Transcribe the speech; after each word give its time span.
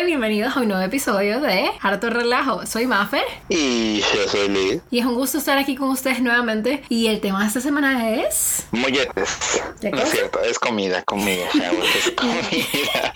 gente, 0.00 0.06
bienvenidos 0.06 0.56
a 0.56 0.60
un 0.60 0.68
nuevo 0.68 0.82
episodio 0.82 1.40
de 1.40 1.70
Harto 1.80 2.08
Relajo. 2.08 2.64
Soy 2.64 2.86
Maffer. 2.86 3.24
Y 3.50 4.00
yo 4.00 4.28
soy 4.28 4.48
Lee. 4.48 4.80
Y 4.90 5.00
es 5.00 5.04
un 5.04 5.14
gusto 5.14 5.36
estar 5.36 5.58
aquí 5.58 5.76
con 5.76 5.90
ustedes 5.90 6.20
nuevamente. 6.20 6.82
Y 6.88 7.08
el 7.08 7.20
tema 7.20 7.40
de 7.40 7.48
esta 7.48 7.60
semana 7.60 8.10
es... 8.10 8.66
Molletes. 8.70 9.62
¿Qué 9.80 9.90
No 9.90 9.98
es 9.98 10.10
cierto, 10.10 10.40
es 10.40 10.58
comida, 10.58 11.02
comida, 11.02 11.48
es 11.96 12.10
comida. 12.12 13.14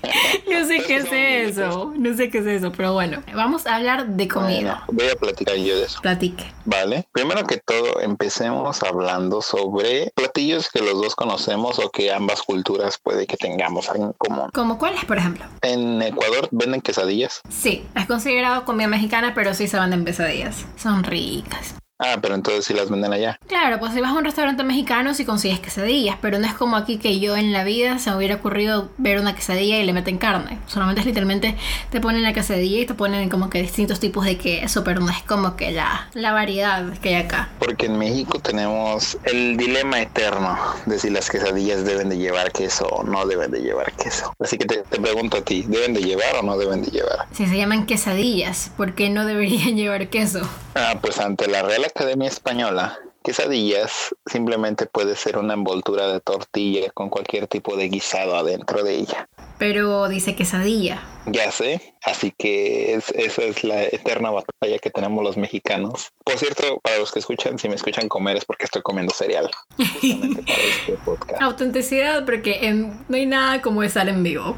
No 0.51 0.67
sé 0.67 0.83
qué 0.87 0.97
es 0.97 1.09
eso, 1.57 1.93
no 1.97 2.17
sé 2.17 2.29
qué 2.29 2.39
es 2.39 2.47
eso, 2.47 2.73
pero 2.73 2.93
bueno, 2.93 3.23
vamos 3.35 3.67
a 3.67 3.77
hablar 3.77 4.07
de 4.07 4.29
comida. 4.29 4.85
Bueno, 4.87 5.05
voy 5.05 5.09
a 5.09 5.17
platicar 5.17 5.57
yo 5.57 5.77
de 5.77 5.85
eso. 5.85 6.01
Platique. 6.03 6.45
Vale. 6.65 7.07
Primero 7.13 7.45
que 7.45 7.59
todo, 7.59 8.01
empecemos 8.01 8.83
hablando 8.83 9.41
sobre 9.41 10.13
platillos 10.15 10.69
que 10.71 10.81
los 10.81 11.01
dos 11.01 11.15
conocemos 11.15 11.79
o 11.79 11.91
que 11.91 12.13
ambas 12.13 12.43
culturas 12.43 12.99
puede 12.99 13.27
que 13.27 13.37
tengamos 13.37 13.89
en 13.95 14.13
común. 14.13 14.51
¿Como 14.53 14.79
cuáles, 14.79 15.05
por 15.05 15.17
ejemplo? 15.17 15.45
En 15.63 16.03
Ecuador 16.03 16.49
venden 16.51 16.74
quesadillas. 16.81 17.41
Sí, 17.49 17.85
es 17.95 18.07
considerado 18.07 18.65
comida 18.65 18.89
mexicana, 18.89 19.33
pero 19.35 19.55
sí 19.55 19.69
se 19.69 19.79
venden 19.79 20.05
pesadillas. 20.05 20.65
Son 20.77 21.05
ricas. 21.05 21.75
Ah, 22.01 22.19
pero 22.21 22.35
entonces 22.35 22.65
sí 22.65 22.75
las 22.75 22.91
venden 22.91 23.13
allá. 23.13 23.39
Claro, 23.47 23.79
pues 23.79 23.93
si 23.95 24.01
vas 24.01 24.11
a 24.11 24.15
un 24.15 24.25
restaurante 24.25 24.65
mexicano 24.65 25.15
si 25.15 25.25
consigues 25.25 25.61
quesadillas, 25.61 26.17
pero 26.21 26.41
no 26.41 26.47
es 26.47 26.55
como 26.55 26.77
aquí 26.77 26.99
que 26.99 27.21
yo 27.21 27.37
en 27.37 27.53
la 27.53 27.63
vida 27.63 28.01
se 28.01 28.11
me 28.11 28.17
hubiera 28.17 28.35
ocurrido 28.35 28.91
ver 28.99 29.21
una 29.21 29.37
quesadilla 29.37 29.79
y 29.79 29.85
le 29.85 29.93
meten 29.93 30.19
carne. 30.19 30.59
Solamente 30.67 31.01
es 31.03 31.07
literalmente 31.07 31.57
te 31.91 32.01
ponen 32.01 32.23
la 32.25 32.33
quesadilla 32.33 32.81
y 32.81 32.87
te 32.87 32.95
ponen 32.95 33.29
como 33.29 33.49
que 33.49 33.63
distintos 33.63 34.01
tipos 34.01 34.25
de 34.25 34.37
queso, 34.39 34.83
pero 34.83 35.01
no 35.01 35.11
es 35.11 35.23
como 35.23 35.55
que 35.55 35.71
la, 35.71 36.09
la 36.15 36.33
variedad 36.33 36.85
que 36.99 37.11
hay 37.11 37.23
acá. 37.23 37.51
Porque 37.61 37.87
en 37.87 37.97
México 37.97 38.41
tenemos 38.41 39.17
el 39.25 39.57
dilema 39.57 40.01
eterno 40.01 40.59
de 40.87 40.99
si 40.99 41.11
las 41.11 41.31
quesadillas 41.31 41.85
deben 41.85 42.09
de 42.09 42.19
llevar 42.19 42.51
queso 42.51 42.87
o 42.87 43.05
no 43.05 43.25
deben 43.25 43.53
de 43.53 43.61
llevar 43.61 43.93
queso. 43.93 44.35
Así 44.41 44.59
que 44.59 44.67
te, 44.67 44.79
te 44.79 45.01
pregunto 45.01 45.37
a 45.37 45.43
ti, 45.43 45.65
¿deben 45.69 45.95
de 45.95 46.03
llevar 46.03 46.37
o 46.41 46.43
no 46.43 46.59
deben 46.59 46.83
de 46.83 46.91
llevar? 46.91 47.27
Si 47.33 47.47
se 47.47 47.57
llaman 47.57 47.87
quesadillas, 47.87 48.73
¿por 48.77 48.95
qué 48.95 49.11
no 49.11 49.25
deberían 49.25 49.77
llevar 49.77 50.09
queso? 50.09 50.41
Ah, 50.75 50.99
pues 51.01 51.19
ante 51.19 51.47
la 51.49 51.63
Real 51.63 51.85
Academia 51.85 52.29
Española, 52.29 52.99
quesadillas 53.23 54.15
simplemente 54.27 54.87
puede 54.87 55.15
ser 55.17 55.39
una 55.39 55.55
envoltura 55.55 56.09
de 56.09 56.21
tortilla 56.21 56.91
con 56.93 57.11
cualquier 57.11 57.47
tipo 57.47 57.77
de 57.77 57.89
guisado 57.89 58.37
adentro 58.37 58.83
de 58.83 58.95
ella. 58.97 59.29
Pero 59.59 60.09
dice 60.09 60.35
quesadilla. 60.35 61.01
Ya 61.27 61.51
sé, 61.53 61.95
así 62.03 62.35
que 62.37 62.95
es- 62.95 63.11
esa 63.13 63.43
es 63.43 63.63
la 63.63 63.85
eterna 63.85 64.31
batalla 64.31 64.79
que 64.79 64.91
tenemos 64.91 65.23
los 65.23 65.37
mexicanos. 65.37 66.11
Por 66.25 66.37
cierto, 66.39 66.81
para 66.83 66.99
los 66.99 67.13
que 67.13 67.21
escuchan, 67.21 67.59
si 67.59 67.69
me 67.69 67.77
escuchan 67.77 68.09
comer 68.09 68.37
es 68.37 68.45
porque 68.45 68.65
estoy 68.65 68.83
comiendo 68.83 69.15
cereal. 69.15 69.49
Justamente 69.79 70.43
para 70.43 70.59
este 70.63 70.93
podcast. 71.05 71.41
Autenticidad, 71.43 72.25
porque 72.25 72.67
en- 72.67 73.05
no 73.09 73.17
hay 73.17 73.27
nada 73.27 73.63
como 73.63 73.83
estar 73.85 74.09
en 74.09 74.23
vivo. 74.25 74.57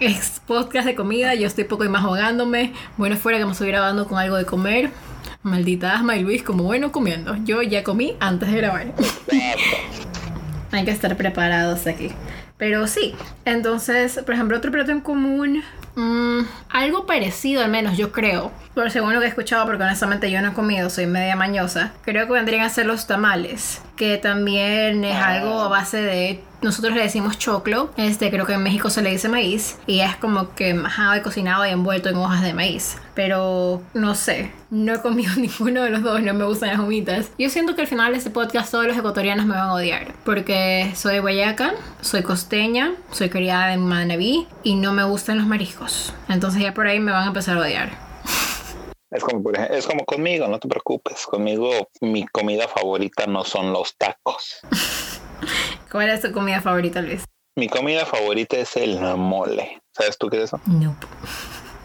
Es 0.00 0.40
podcast 0.46 0.86
de 0.86 0.94
comida, 0.94 1.34
yo 1.34 1.46
estoy 1.46 1.64
poco 1.64 1.84
y 1.84 1.90
más 1.90 2.02
ahogándome. 2.02 2.72
Bueno, 2.96 3.18
fuera 3.18 3.38
que 3.38 3.44
me 3.44 3.52
estuviera 3.52 3.80
grabando 3.80 4.08
con 4.08 4.18
algo 4.18 4.36
de 4.36 4.46
comer. 4.46 4.90
Maldita 5.42 5.94
asma 5.94 6.16
y 6.16 6.22
Luis, 6.22 6.42
como 6.42 6.64
bueno 6.64 6.90
comiendo. 6.90 7.36
Yo 7.44 7.60
ya 7.60 7.84
comí 7.84 8.16
antes 8.18 8.50
de 8.50 8.56
grabar. 8.56 8.86
Hay 10.72 10.84
que 10.86 10.90
estar 10.90 11.14
preparados 11.18 11.86
aquí. 11.86 12.12
Pero 12.56 12.86
sí, 12.86 13.14
entonces, 13.44 14.20
por 14.24 14.34
ejemplo, 14.34 14.56
otro 14.56 14.72
plato 14.72 14.90
en 14.90 15.02
común, 15.02 15.62
mm, 15.96 16.40
algo 16.70 17.04
parecido 17.04 17.62
al 17.62 17.70
menos, 17.70 17.98
yo 17.98 18.10
creo. 18.10 18.52
Pero 18.74 18.88
según 18.88 19.12
lo 19.12 19.20
que 19.20 19.26
he 19.26 19.28
escuchado, 19.28 19.66
porque 19.66 19.82
honestamente 19.82 20.30
yo 20.30 20.40
no 20.40 20.48
he 20.48 20.52
comido, 20.54 20.88
soy 20.88 21.06
media 21.06 21.36
mañosa, 21.36 21.92
creo 22.02 22.26
que 22.26 22.32
vendrían 22.32 22.62
a 22.62 22.70
ser 22.70 22.86
los 22.86 23.06
tamales, 23.06 23.82
que 23.96 24.16
también 24.16 25.04
es 25.04 25.16
algo 25.16 25.60
a 25.60 25.68
base 25.68 26.00
de... 26.00 26.40
Nosotros 26.62 26.94
le 26.94 27.02
decimos 27.02 27.38
choclo, 27.38 27.90
este 27.96 28.30
creo 28.30 28.44
que 28.44 28.52
en 28.52 28.62
México 28.62 28.90
se 28.90 29.00
le 29.00 29.10
dice 29.10 29.30
maíz, 29.30 29.78
y 29.86 30.00
es 30.00 30.14
como 30.16 30.54
que 30.54 30.74
majado 30.74 31.16
y 31.16 31.22
cocinado 31.22 31.64
y 31.66 31.70
envuelto 31.70 32.10
en 32.10 32.16
hojas 32.16 32.42
de 32.42 32.52
maíz. 32.52 32.98
Pero 33.14 33.80
no 33.94 34.14
sé, 34.14 34.52
no 34.68 34.94
he 34.94 35.00
comido 35.00 35.34
ninguno 35.38 35.82
de 35.84 35.90
los 35.90 36.02
dos, 36.02 36.22
no 36.22 36.34
me 36.34 36.44
gustan 36.44 36.68
las 36.68 36.78
humitas. 36.78 37.30
Yo 37.38 37.48
siento 37.48 37.74
que 37.74 37.80
al 37.80 37.86
final 37.86 38.12
de 38.12 38.18
este 38.18 38.28
podcast 38.28 38.70
todos 38.70 38.86
los 38.86 38.96
ecuatorianos 38.96 39.46
me 39.46 39.54
van 39.54 39.70
a 39.70 39.74
odiar, 39.74 40.12
porque 40.24 40.92
soy 40.94 41.14
de 41.14 41.20
Guayaca, 41.20 41.72
soy 42.02 42.22
costeña, 42.22 42.92
soy 43.10 43.30
criada 43.30 43.72
en 43.72 43.80
Manaví 43.80 44.46
y 44.62 44.74
no 44.74 44.92
me 44.92 45.04
gustan 45.04 45.38
los 45.38 45.46
mariscos. 45.46 46.12
Entonces 46.28 46.60
ya 46.60 46.74
por 46.74 46.86
ahí 46.86 47.00
me 47.00 47.12
van 47.12 47.24
a 47.24 47.28
empezar 47.28 47.56
a 47.56 47.60
odiar. 47.60 48.10
Es 49.10 49.24
como, 49.24 49.42
por 49.42 49.56
ejemplo, 49.56 49.76
es 49.76 49.86
como 49.86 50.04
conmigo, 50.04 50.46
no 50.46 50.60
te 50.60 50.68
preocupes. 50.68 51.26
Conmigo 51.26 51.88
mi 52.02 52.26
comida 52.26 52.68
favorita 52.68 53.26
no 53.26 53.44
son 53.44 53.72
los 53.72 53.96
tacos. 53.96 54.60
¿Cuál 55.90 56.10
es 56.10 56.22
tu 56.22 56.32
comida 56.32 56.60
favorita, 56.60 57.00
Luis? 57.02 57.24
Mi 57.56 57.68
comida 57.68 58.06
favorita 58.06 58.56
es 58.58 58.76
el 58.76 58.98
mole. 59.00 59.80
¿Sabes 59.96 60.16
tú 60.18 60.28
qué 60.28 60.38
es 60.38 60.44
eso? 60.44 60.60
No. 60.66 60.96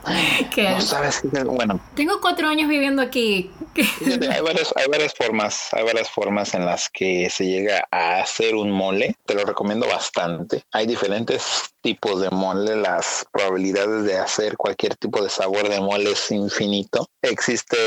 ¿Qué 0.53 0.63
No 0.69 0.77
es? 0.77 0.85
sabes 0.85 1.21
qué 1.21 1.39
es 1.39 1.43
Bueno, 1.45 1.79
Tengo 1.95 2.21
cuatro 2.21 2.47
años 2.47 2.69
viviendo 2.69 3.01
aquí. 3.01 3.49
Fíjate, 3.73 4.29
hay 4.31 4.41
varias, 4.41 4.71
hay 4.77 4.87
varias 4.87 5.13
formas, 5.15 5.69
hay 5.73 5.83
varias 5.83 6.09
formas 6.09 6.53
en 6.53 6.65
las 6.65 6.89
que 6.89 7.27
se 7.31 7.47
llega 7.47 7.87
a 7.91 8.19
hacer 8.19 8.53
un 8.55 8.69
mole. 8.69 9.15
Te 9.25 9.33
lo 9.33 9.43
recomiendo 9.43 9.87
bastante. 9.87 10.63
Hay 10.71 10.85
diferentes 10.85 11.73
tipos 11.85 12.19
de 12.19 12.31
mole. 12.31 12.75
Las 12.75 13.27
probabilidades 13.31 14.05
de 14.05 14.17
hacer 14.17 14.57
cualquier 14.57 14.95
tipo 14.95 15.21
de 15.21 15.29
sabor 15.29 15.69
de 15.69 15.79
mole 15.79 16.13
es 16.13 16.31
infinito. 16.31 17.07
Existe 17.21 17.77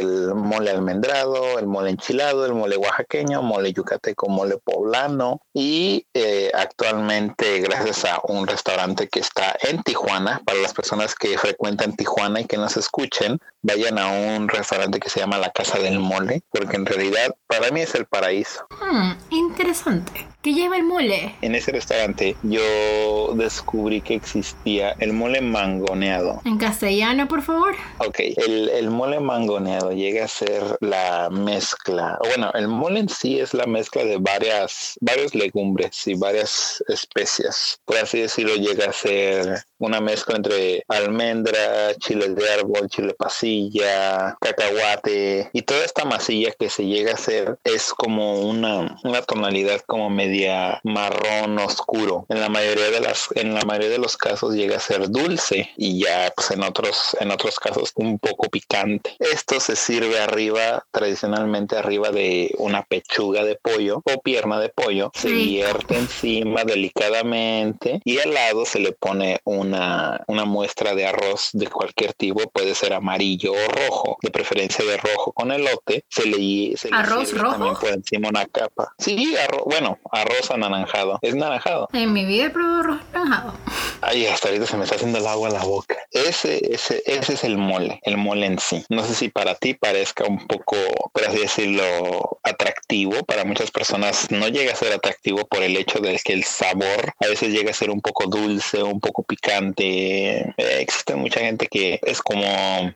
el 0.00 0.34
mole 0.34 0.70
almendrado, 0.70 1.58
el 1.58 1.66
mole 1.66 1.88
enchilado, 1.88 2.44
el 2.44 2.52
mole 2.52 2.76
oaxaqueño, 2.76 3.40
mole 3.40 3.72
yucateco, 3.72 4.28
mole 4.28 4.58
poblano. 4.62 5.40
Y 5.54 6.06
eh, 6.12 6.50
actualmente, 6.52 7.60
gracias 7.60 8.04
a 8.04 8.20
un 8.24 8.46
restaurante 8.46 9.08
que 9.08 9.20
está 9.20 9.56
en 9.62 9.82
Tijuana, 9.82 10.42
para 10.44 10.58
las 10.58 10.74
personas 10.74 11.14
que 11.14 11.38
frecuentan 11.38 11.96
Tijuana 11.96 12.42
y 12.42 12.44
que 12.44 12.58
nos 12.58 12.76
escuchen, 12.76 13.38
vayan 13.62 13.98
a 13.98 14.08
un 14.08 14.48
restaurante 14.48 15.00
que 15.00 15.08
se 15.08 15.20
llama 15.20 15.38
La 15.38 15.52
Casa 15.52 15.78
del 15.78 16.00
Mole, 16.00 16.42
porque 16.50 16.76
en 16.76 16.84
realidad 16.84 17.34
para 17.46 17.70
mí 17.70 17.80
es 17.80 17.94
el 17.94 18.04
paraíso. 18.04 18.66
Hmm, 18.78 19.12
interesante. 19.58 20.24
¿Qué 20.40 20.54
lleva 20.54 20.76
el 20.76 20.84
mole? 20.84 21.34
En 21.42 21.56
ese 21.56 21.72
restaurante 21.72 22.36
yo 22.44 23.34
descubrí 23.34 24.00
que 24.00 24.14
existía 24.14 24.94
el 25.00 25.12
mole 25.12 25.40
mangoneado. 25.40 26.40
En 26.44 26.58
castellano, 26.58 27.26
por 27.26 27.42
favor. 27.42 27.74
Ok, 27.98 28.20
el, 28.20 28.68
el 28.68 28.88
mole 28.88 29.18
mangoneado 29.18 29.90
llega 29.90 30.26
a 30.26 30.28
ser 30.28 30.62
la 30.80 31.28
mezcla, 31.30 32.18
bueno, 32.24 32.52
el 32.54 32.68
mole 32.68 33.00
en 33.00 33.08
sí 33.08 33.40
es 33.40 33.52
la 33.52 33.66
mezcla 33.66 34.04
de 34.04 34.18
varias, 34.18 34.96
varios 35.00 35.34
legumbres 35.34 36.06
y 36.06 36.14
varias 36.14 36.82
especias. 36.86 37.80
Por 37.84 37.96
así 37.96 38.20
decirlo, 38.20 38.54
llega 38.54 38.86
a 38.86 38.92
ser 38.92 39.64
una 39.78 40.00
mezcla 40.00 40.36
entre 40.36 40.84
almendra, 40.88 41.94
chile 41.98 42.28
de 42.28 42.50
árbol, 42.50 42.88
chile 42.88 43.14
pasilla, 43.14 44.36
cacahuate 44.40 45.50
y 45.52 45.62
toda 45.62 45.84
esta 45.84 46.04
masilla 46.04 46.52
que 46.58 46.70
se 46.70 46.86
llega 46.86 47.12
a 47.12 47.14
hacer 47.14 47.58
es 47.64 47.92
como 47.92 48.40
una, 48.40 48.98
una 49.04 49.22
tonalidad 49.22 49.80
como 49.86 50.10
media 50.10 50.80
marrón 50.84 51.58
oscuro. 51.58 52.26
En 52.28 52.40
la 52.40 52.48
mayoría 52.48 52.90
de 52.90 53.00
las, 53.00 53.28
en 53.34 53.54
la 53.54 53.62
mayoría 53.62 53.90
de 53.90 53.98
los 53.98 54.16
casos 54.16 54.54
llega 54.54 54.76
a 54.76 54.80
ser 54.80 55.08
dulce 55.10 55.70
y 55.76 56.00
ya 56.00 56.32
pues 56.34 56.50
en 56.50 56.62
otros, 56.62 57.16
en 57.20 57.30
otros 57.30 57.58
casos 57.58 57.92
un 57.94 58.18
poco 58.18 58.48
picante. 58.48 59.16
Esto 59.18 59.60
se 59.60 59.76
sirve 59.76 60.18
arriba, 60.20 60.84
tradicionalmente 60.90 61.76
arriba 61.76 62.10
de 62.10 62.54
una 62.58 62.82
pechuga 62.84 63.44
de 63.44 63.56
pollo 63.56 64.02
o 64.04 64.20
pierna 64.22 64.60
de 64.60 64.68
pollo. 64.68 65.10
Se 65.14 65.30
vierte 65.30 65.96
encima 65.96 66.64
delicadamente 66.64 68.00
y 68.04 68.18
al 68.18 68.34
lado 68.34 68.64
se 68.64 68.80
le 68.80 68.92
pone 68.92 69.40
una, 69.68 70.22
una 70.26 70.44
muestra 70.44 70.94
de 70.94 71.06
arroz 71.06 71.50
de 71.52 71.66
cualquier 71.68 72.12
tipo, 72.14 72.48
puede 72.50 72.74
ser 72.74 72.92
amarillo 72.92 73.52
o 73.52 73.68
rojo, 73.68 74.18
de 74.22 74.30
preferencia 74.30 74.84
de 74.84 74.96
rojo 74.96 75.32
con 75.32 75.52
elote. 75.52 76.04
Se 76.08 76.26
le, 76.26 76.76
se 76.76 76.90
le 76.90 76.96
¿Arroz 76.96 77.32
rojo? 77.32 77.52
también 77.52 77.74
por 77.76 77.90
encima 77.90 78.28
una 78.28 78.46
capa. 78.46 78.92
Sí, 78.98 79.36
arroz, 79.36 79.62
bueno, 79.66 79.98
arroz 80.10 80.50
anaranjado. 80.50 81.18
Es 81.22 81.34
naranjado. 81.34 81.88
En 81.92 82.12
mi 82.12 82.24
vida 82.24 82.46
he 82.46 82.50
probado 82.50 82.80
arroz 82.80 83.00
naranjado. 83.12 83.54
Ay, 84.00 84.26
hasta 84.26 84.48
ahorita 84.48 84.66
se 84.66 84.76
me 84.76 84.84
está 84.84 84.96
haciendo 84.96 85.18
el 85.18 85.26
agua 85.26 85.48
en 85.48 85.54
la 85.54 85.64
boca. 85.64 85.96
Ese, 86.10 86.60
ese, 86.72 87.02
ese 87.06 87.34
es 87.34 87.44
el 87.44 87.58
mole, 87.58 88.00
el 88.04 88.16
mole 88.16 88.46
en 88.46 88.58
sí. 88.58 88.84
No 88.88 89.04
sé 89.04 89.14
si 89.14 89.28
para 89.28 89.54
ti 89.54 89.74
parezca 89.74 90.24
un 90.24 90.46
poco, 90.46 90.76
por 91.12 91.24
así 91.24 91.38
decirlo, 91.38 92.38
atractivo. 92.42 93.24
Para 93.24 93.44
muchas 93.44 93.70
personas 93.70 94.30
no 94.30 94.48
llega 94.48 94.72
a 94.72 94.76
ser 94.76 94.92
atractivo 94.92 95.46
por 95.46 95.62
el 95.62 95.76
hecho 95.76 95.98
de 95.98 96.18
que 96.24 96.32
el 96.32 96.44
sabor 96.44 97.12
a 97.20 97.26
veces 97.26 97.50
llega 97.52 97.70
a 97.70 97.74
ser 97.74 97.90
un 97.90 98.00
poco 98.00 98.26
dulce, 98.26 98.82
un 98.82 99.00
poco 99.00 99.22
picante. 99.24 99.57
Eh, 99.58 100.54
existe 100.56 101.14
mucha 101.14 101.40
gente 101.40 101.66
que 101.66 102.00
es 102.02 102.22
como, 102.22 102.46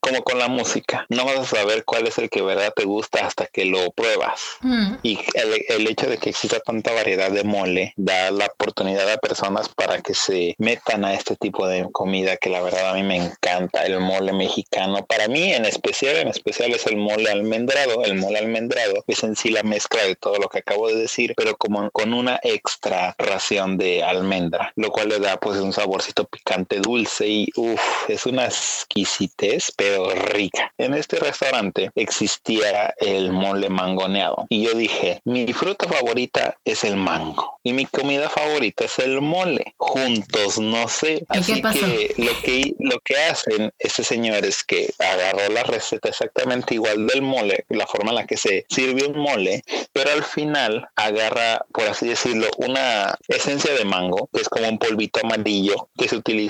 como 0.00 0.22
con 0.22 0.38
la 0.38 0.48
música. 0.48 1.06
No 1.08 1.24
vas 1.24 1.38
a 1.38 1.44
saber 1.44 1.84
cuál 1.84 2.06
es 2.06 2.18
el 2.18 2.30
que 2.30 2.42
verdad 2.42 2.72
te 2.74 2.84
gusta 2.84 3.26
hasta 3.26 3.46
que 3.46 3.64
lo 3.64 3.90
pruebas. 3.92 4.40
Hmm, 4.60 4.94
Y 5.02 5.18
el, 5.34 5.64
el 5.68 5.86
hecho 5.88 6.08
de 6.08 6.18
que 6.18 6.30
exista 6.30 6.60
tanta 6.60 6.92
variedad 6.92 7.30
de 7.30 7.44
mole 7.44 7.92
da 7.96 8.30
la 8.30 8.46
oportunidad 8.46 9.10
a 9.10 9.18
personas 9.18 9.68
para 9.68 10.00
que 10.00 10.14
se 10.14 10.54
metan 10.58 11.04
a 11.04 11.14
este 11.14 11.36
tipo 11.36 11.66
de 11.66 11.86
comida 11.90 12.36
que 12.36 12.50
la 12.50 12.62
verdad 12.62 12.90
a 12.90 12.94
mí 12.94 13.02
me 13.02 13.16
encanta, 13.16 13.84
el 13.84 13.98
mole 14.00 14.32
mexicano. 14.32 15.04
Para 15.06 15.28
mí 15.28 15.52
en 15.52 15.64
especial, 15.64 16.16
en 16.16 16.28
especial 16.28 16.72
es 16.72 16.86
el 16.86 16.96
mole 16.96 17.30
almendrado. 17.30 18.04
El 18.04 18.14
mole 18.14 18.38
almendrado 18.38 19.04
es 19.06 19.22
en 19.24 19.36
sí 19.36 19.50
la 19.50 19.62
mezcla 19.62 20.04
de 20.04 20.16
todo 20.16 20.38
lo 20.38 20.48
que 20.48 20.58
acabo 20.58 20.88
de 20.88 20.96
decir, 20.96 21.34
pero 21.36 21.56
como 21.56 21.90
con 21.90 22.14
una 22.14 22.38
extra 22.42 23.14
ración 23.18 23.78
de 23.78 24.02
almendra, 24.02 24.72
lo 24.76 24.90
cual 24.90 25.08
le 25.08 25.18
da 25.18 25.38
pues 25.38 25.58
un 25.58 25.72
saborcito 25.72 26.24
picante 26.24 26.51
dulce 26.80 27.28
y 27.28 27.48
uff, 27.56 28.08
es 28.08 28.26
una 28.26 28.46
exquisitez, 28.46 29.72
pero 29.76 30.10
rica. 30.10 30.72
En 30.78 30.94
este 30.94 31.18
restaurante 31.18 31.90
existía 31.94 32.94
el 32.98 33.32
mole 33.32 33.68
mangoneado 33.68 34.46
y 34.48 34.62
yo 34.62 34.74
dije, 34.74 35.20
mi 35.24 35.52
fruta 35.52 35.88
favorita 35.88 36.56
es 36.64 36.84
el 36.84 36.96
mango 36.96 37.58
y 37.62 37.72
mi 37.72 37.86
comida 37.86 38.28
favorita 38.28 38.84
es 38.84 38.98
el 38.98 39.20
mole. 39.20 39.74
Juntos, 39.76 40.58
no 40.58 40.88
sé. 40.88 41.24
Así 41.28 41.62
que 41.62 42.14
lo 42.18 42.40
que 42.42 42.74
lo 42.78 43.00
que 43.00 43.16
hacen 43.16 43.72
este 43.78 44.04
señor 44.04 44.44
es 44.44 44.64
que 44.64 44.92
agarró 44.98 45.48
la 45.52 45.62
receta 45.62 46.08
exactamente 46.08 46.74
igual 46.74 47.06
del 47.06 47.22
mole, 47.22 47.64
la 47.68 47.86
forma 47.86 48.10
en 48.10 48.16
la 48.16 48.26
que 48.26 48.36
se 48.36 48.66
sirve 48.68 49.06
un 49.06 49.18
mole, 49.18 49.62
pero 49.92 50.10
al 50.10 50.24
final 50.24 50.88
agarra, 50.96 51.64
por 51.72 51.84
así 51.84 52.08
decirlo, 52.08 52.48
una 52.58 53.16
esencia 53.28 53.72
de 53.74 53.84
mango, 53.84 54.28
que 54.32 54.40
es 54.40 54.48
como 54.48 54.68
un 54.68 54.78
polvito 54.78 55.20
amarillo 55.22 55.88
que 55.96 56.08
se 56.08 56.16
utiliza, 56.16 56.41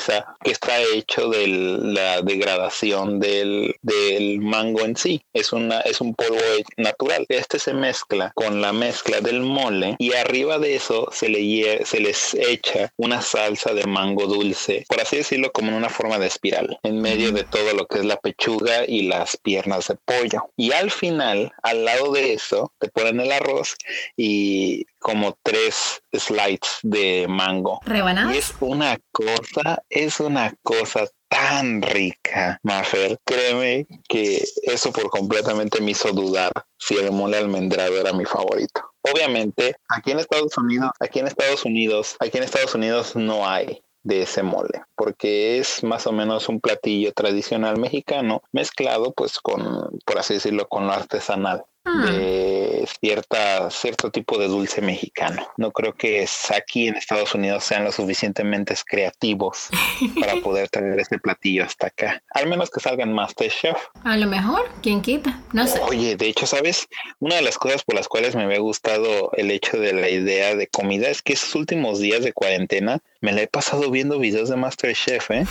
que 0.42 0.50
está 0.50 0.80
hecho 0.94 1.28
de 1.28 1.46
la 1.46 2.22
degradación 2.22 3.20
del, 3.20 3.74
del 3.82 4.40
mango 4.40 4.84
en 4.84 4.96
sí. 4.96 5.22
Es 5.32 5.52
una 5.52 5.80
es 5.80 6.00
un 6.00 6.14
polvo 6.14 6.38
natural. 6.76 7.26
Este 7.28 7.58
se 7.58 7.74
mezcla 7.74 8.32
con 8.34 8.60
la 8.60 8.72
mezcla 8.72 9.20
del 9.20 9.40
mole 9.40 9.96
y 9.98 10.12
arriba 10.14 10.58
de 10.58 10.76
eso 10.76 11.08
se 11.12 11.28
le 11.28 11.84
se 11.84 12.00
les 12.00 12.34
echa 12.34 12.92
una 12.96 13.20
salsa 13.20 13.74
de 13.74 13.84
mango 13.84 14.26
dulce, 14.26 14.84
por 14.88 15.00
así 15.00 15.16
decirlo, 15.16 15.52
como 15.52 15.68
en 15.68 15.74
una 15.74 15.88
forma 15.88 16.18
de 16.18 16.26
espiral, 16.26 16.78
en 16.82 17.00
medio 17.00 17.32
de 17.32 17.44
todo 17.44 17.72
lo 17.74 17.86
que 17.86 17.98
es 17.98 18.04
la 18.04 18.16
pechuga 18.16 18.84
y 18.86 19.02
las 19.02 19.36
piernas 19.36 19.88
de 19.88 19.96
pollo. 20.04 20.50
Y 20.56 20.72
al 20.72 20.90
final, 20.90 21.52
al 21.62 21.84
lado 21.84 22.12
de 22.12 22.32
eso, 22.32 22.72
te 22.78 22.88
ponen 22.88 23.20
el 23.20 23.32
arroz 23.32 23.76
y 24.16 24.86
como 25.02 25.36
tres 25.42 26.02
slides 26.12 26.78
de 26.82 27.26
mango. 27.28 27.80
¿Rebanadas? 27.84 28.34
Y 28.34 28.38
es 28.38 28.54
una 28.60 28.98
cosa, 29.12 29.82
es 29.90 30.20
una 30.20 30.54
cosa 30.62 31.06
tan 31.28 31.82
rica, 31.82 32.60
Mafer. 32.62 33.18
Créeme 33.24 33.86
que 34.08 34.44
eso 34.62 34.92
por 34.92 35.10
completamente 35.10 35.80
me 35.80 35.92
hizo 35.92 36.12
dudar 36.12 36.52
si 36.78 36.94
el 36.96 37.10
mole 37.10 37.38
almendrado 37.38 37.98
era 37.98 38.12
mi 38.12 38.24
favorito. 38.24 38.92
Obviamente, 39.02 39.74
aquí 39.88 40.12
en 40.12 40.20
Estados 40.20 40.56
Unidos, 40.56 40.90
aquí 41.00 41.18
en 41.18 41.26
Estados 41.26 41.64
Unidos, 41.64 42.16
aquí 42.20 42.38
en 42.38 42.44
Estados 42.44 42.74
Unidos 42.74 43.16
no 43.16 43.48
hay 43.48 43.82
de 44.04 44.22
ese 44.22 44.42
mole, 44.42 44.82
porque 44.96 45.58
es 45.58 45.84
más 45.84 46.06
o 46.06 46.12
menos 46.12 46.48
un 46.48 46.60
platillo 46.60 47.12
tradicional 47.12 47.78
mexicano 47.78 48.42
mezclado 48.50 49.12
pues 49.12 49.38
con, 49.38 50.00
por 50.04 50.18
así 50.18 50.34
decirlo, 50.34 50.68
con 50.68 50.86
lo 50.86 50.92
artesanal. 50.92 51.64
Ah. 51.94 52.10
de 52.10 52.88
cierta, 53.00 53.70
cierto 53.70 54.10
tipo 54.10 54.38
de 54.38 54.48
dulce 54.48 54.80
mexicano. 54.80 55.46
No 55.56 55.72
creo 55.72 55.94
que 55.94 56.26
aquí 56.56 56.88
en 56.88 56.96
Estados 56.96 57.34
Unidos 57.34 57.64
sean 57.64 57.84
lo 57.84 57.92
suficientemente 57.92 58.74
creativos 58.86 59.68
para 60.20 60.36
poder 60.36 60.68
traer 60.68 60.98
este 60.98 61.18
platillo 61.18 61.64
hasta 61.64 61.88
acá. 61.88 62.22
Al 62.30 62.48
menos 62.48 62.70
que 62.70 62.80
salgan 62.80 63.12
Masterchef. 63.12 63.76
A 64.04 64.16
lo 64.16 64.26
mejor, 64.26 64.68
¿quién 64.82 65.02
quita? 65.02 65.40
No 65.52 65.66
sé. 65.66 65.80
Oye, 65.80 66.16
de 66.16 66.26
hecho, 66.26 66.46
¿sabes? 66.46 66.88
Una 67.20 67.36
de 67.36 67.42
las 67.42 67.58
cosas 67.58 67.82
por 67.82 67.94
las 67.94 68.08
cuales 68.08 68.34
me 68.34 68.44
había 68.44 68.60
gustado 68.60 69.30
el 69.34 69.50
hecho 69.50 69.78
de 69.78 69.92
la 69.92 70.08
idea 70.08 70.54
de 70.54 70.66
comida 70.66 71.08
es 71.08 71.22
que 71.22 71.34
esos 71.34 71.54
últimos 71.54 71.98
días 71.98 72.22
de 72.22 72.32
cuarentena 72.32 73.00
me 73.20 73.32
la 73.32 73.42
he 73.42 73.46
pasado 73.46 73.90
viendo 73.90 74.18
videos 74.18 74.48
de 74.48 74.56
Masterchef, 74.56 75.30
¿eh? 75.30 75.46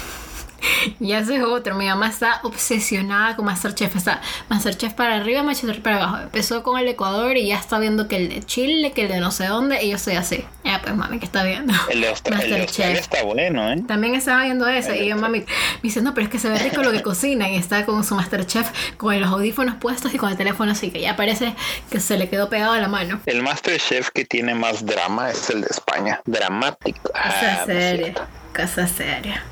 y 0.99 1.13
ese 1.13 1.37
es 1.37 1.43
otro. 1.43 1.75
Mi 1.75 1.87
mamá 1.87 2.07
está 2.07 2.39
obsesionada 2.43 3.35
con 3.35 3.45
Masterchef. 3.45 3.95
Está 3.95 4.21
Masterchef 4.49 4.93
para 4.93 5.15
arriba, 5.15 5.43
Masterchef 5.43 5.81
para 5.81 5.97
abajo. 5.97 6.23
Empezó 6.23 6.63
con 6.63 6.79
el 6.79 6.87
Ecuador 6.87 7.37
y 7.37 7.47
ya 7.47 7.57
está 7.57 7.79
viendo 7.79 8.07
que 8.07 8.17
el 8.17 8.29
de 8.29 8.43
Chile, 8.43 8.91
que 8.91 9.03
el 9.03 9.07
de 9.09 9.19
no 9.19 9.31
sé 9.31 9.47
dónde. 9.47 9.83
Y 9.83 9.91
yo 9.91 9.97
soy 9.97 10.15
así. 10.15 10.45
Ya, 10.63 10.81
pues 10.81 10.95
mami, 10.95 11.19
que 11.19 11.25
está 11.25 11.43
viendo. 11.43 11.73
El 11.89 12.01
de 12.01 12.09
Australia, 12.09 12.65
está 12.65 13.23
bueno, 13.23 13.71
¿eh? 13.71 13.83
También 13.87 14.15
estaba 14.15 14.43
viendo 14.43 14.67
eso. 14.67 14.93
y 14.93 15.07
yo, 15.07 15.17
mami, 15.17 15.39
me 15.39 15.45
dice, 15.81 16.01
no, 16.01 16.13
pero 16.13 16.25
es 16.25 16.31
que 16.31 16.39
se 16.39 16.49
ve 16.49 16.57
rico 16.59 16.83
lo 16.83 16.91
que 16.91 17.01
cocina. 17.01 17.49
Y 17.49 17.55
está 17.55 17.85
con 17.85 18.03
su 18.03 18.15
Masterchef, 18.15 18.69
con 18.97 19.19
los 19.19 19.29
audífonos 19.29 19.75
puestos 19.75 20.13
y 20.13 20.17
con 20.17 20.29
el 20.29 20.37
teléfono 20.37 20.71
así. 20.71 20.91
Que 20.91 21.01
ya 21.01 21.15
parece 21.15 21.55
que 21.89 21.99
se 21.99 22.17
le 22.17 22.29
quedó 22.29 22.49
pegado 22.49 22.73
a 22.73 22.79
la 22.79 22.87
mano. 22.87 23.19
El 23.25 23.41
Masterchef 23.41 24.09
que 24.09 24.25
tiene 24.25 24.55
más 24.55 24.85
drama 24.85 25.29
es 25.29 25.49
el 25.49 25.61
de 25.61 25.67
España. 25.67 26.21
Dramático. 26.25 27.11
Casa 27.13 27.61
ah, 27.61 27.65
seria. 27.65 28.13
Casa 28.53 28.87
seria. 28.87 29.43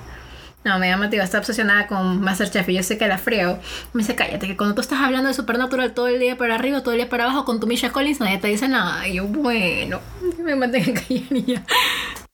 No, 0.66 0.78
mamá 0.78 1.10
tío, 1.10 1.24
está 1.24 1.38
obsesionada 1.38 1.88
con 1.88 2.20
Masterchef 2.20 2.68
y 2.68 2.74
yo 2.74 2.84
sé 2.84 2.98
que 2.98 3.08
la 3.08 3.18
frío. 3.18 3.60
Me 3.94 4.02
dice, 4.02 4.16
cállate, 4.16 4.46
que 4.46 4.58
cuando 4.58 4.76
tú 4.76 4.82
estás 4.82 5.00
hablando 5.00 5.30
de 5.30 5.34
Supernatural 5.34 5.94
todo 5.94 6.08
el 6.10 6.20
día 6.20 6.38
para 6.38 6.56
arriba, 6.56 6.82
todo 6.82 6.92
el 6.92 6.98
día 7.00 7.10
para 7.10 7.24
abajo 7.24 7.46
con 7.46 7.62
tu 7.62 7.68
Misha 7.68 7.92
Collins, 7.92 8.20
nadie 8.20 8.40
te 8.40 8.50
dice 8.50 8.68
nada. 8.68 9.08
Y 9.08 9.16
yo, 9.16 9.26
bueno, 9.26 10.02
me 10.44 10.56
mantenga 10.56 11.00
callada 11.02 11.64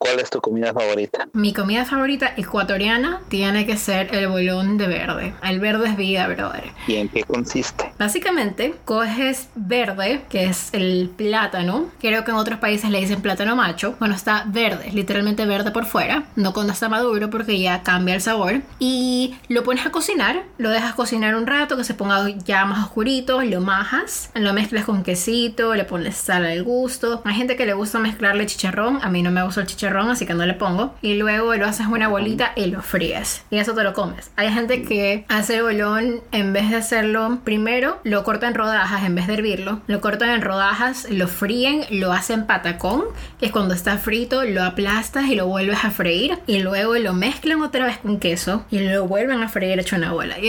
¿Cuál 0.05 0.19
es 0.19 0.29
tu 0.29 0.39
comida 0.39 0.71
favorita? 0.71 1.27
Mi 1.33 1.51
comida 1.51 1.83
favorita 1.83 2.33
ecuatoriana 2.37 3.21
tiene 3.27 3.65
que 3.65 3.75
ser 3.75 4.13
el 4.13 4.27
bolón 4.27 4.77
de 4.77 4.85
verde. 4.85 5.33
El 5.41 5.59
verde 5.59 5.87
es 5.87 5.97
vida, 5.97 6.27
brother. 6.27 6.65
¿Y 6.87 6.97
en 6.97 7.09
qué 7.09 7.23
consiste? 7.23 7.91
Básicamente, 7.97 8.75
coges 8.85 9.49
verde, 9.55 10.21
que 10.29 10.43
es 10.43 10.71
el 10.73 11.09
plátano. 11.17 11.89
Creo 11.99 12.23
que 12.23 12.29
en 12.29 12.37
otros 12.37 12.59
países 12.59 12.91
le 12.91 12.99
dicen 12.99 13.23
plátano 13.23 13.55
macho. 13.55 13.95
Bueno, 13.97 14.13
está 14.13 14.43
verde, 14.45 14.91
literalmente 14.93 15.43
verde 15.47 15.71
por 15.71 15.87
fuera. 15.87 16.25
No 16.35 16.53
cuando 16.53 16.73
está 16.73 16.87
maduro 16.87 17.31
porque 17.31 17.59
ya 17.59 17.81
cambia 17.81 18.13
el 18.13 18.21
sabor. 18.21 18.61
Y 18.77 19.33
lo 19.49 19.63
pones 19.63 19.87
a 19.87 19.89
cocinar. 19.89 20.43
Lo 20.59 20.69
dejas 20.69 20.93
cocinar 20.93 21.33
un 21.33 21.47
rato, 21.47 21.77
que 21.77 21.83
se 21.83 21.95
ponga 21.95 22.29
ya 22.45 22.63
más 22.65 22.85
oscurito. 22.85 23.41
Lo 23.41 23.59
majas. 23.59 24.29
Lo 24.35 24.53
mezclas 24.53 24.85
con 24.85 25.01
quesito. 25.01 25.73
Le 25.73 25.83
pones 25.83 26.15
sal 26.15 26.45
al 26.45 26.61
gusto. 26.63 27.23
Hay 27.25 27.33
gente 27.33 27.55
que 27.55 27.65
le 27.65 27.73
gusta 27.73 27.97
mezclarle 27.97 28.45
chicharrón. 28.45 28.99
A 29.01 29.09
mí 29.09 29.23
no 29.23 29.31
me 29.31 29.43
gusta 29.43 29.61
el 29.61 29.67
chicharrón 29.67 29.94
así 30.01 30.25
que 30.25 30.33
no 30.33 30.45
le 30.45 30.53
pongo. 30.53 30.95
Y 31.01 31.15
luego 31.15 31.55
lo 31.55 31.65
haces 31.65 31.87
una 31.87 32.07
bolita 32.07 32.51
y 32.55 32.67
lo 32.67 32.81
fríes. 32.81 33.43
Y 33.49 33.57
eso 33.57 33.73
te 33.73 33.83
lo 33.83 33.93
comes. 33.93 34.31
Hay 34.35 34.51
gente 34.51 34.83
que 34.83 35.25
hace 35.29 35.61
bolón, 35.61 36.21
en 36.31 36.53
vez 36.53 36.69
de 36.69 36.77
hacerlo 36.77 37.39
primero, 37.43 37.99
lo 38.03 38.23
corta 38.23 38.47
en 38.47 38.55
rodajas 38.55 39.03
en 39.03 39.15
vez 39.15 39.27
de 39.27 39.35
hervirlo. 39.35 39.81
Lo 39.87 40.01
cortan 40.01 40.29
en 40.29 40.41
rodajas, 40.41 41.07
lo 41.09 41.27
fríen, 41.27 41.85
lo 41.89 42.11
hacen 42.11 42.45
patacón, 42.45 43.03
que 43.39 43.47
es 43.47 43.51
cuando 43.51 43.73
está 43.73 43.97
frito, 43.97 44.43
lo 44.43 44.63
aplastas 44.63 45.25
y 45.27 45.35
lo 45.35 45.47
vuelves 45.47 45.83
a 45.83 45.91
freír. 45.91 46.39
Y 46.47 46.59
luego 46.59 46.95
lo 46.95 47.13
mezclan 47.13 47.61
otra 47.61 47.85
vez 47.85 47.97
con 47.97 48.19
queso 48.19 48.65
y 48.71 48.79
lo 48.79 49.07
vuelven 49.07 49.41
a 49.41 49.49
freír 49.49 49.79
hecho 49.79 49.95
una 49.95 50.11
bola. 50.11 50.35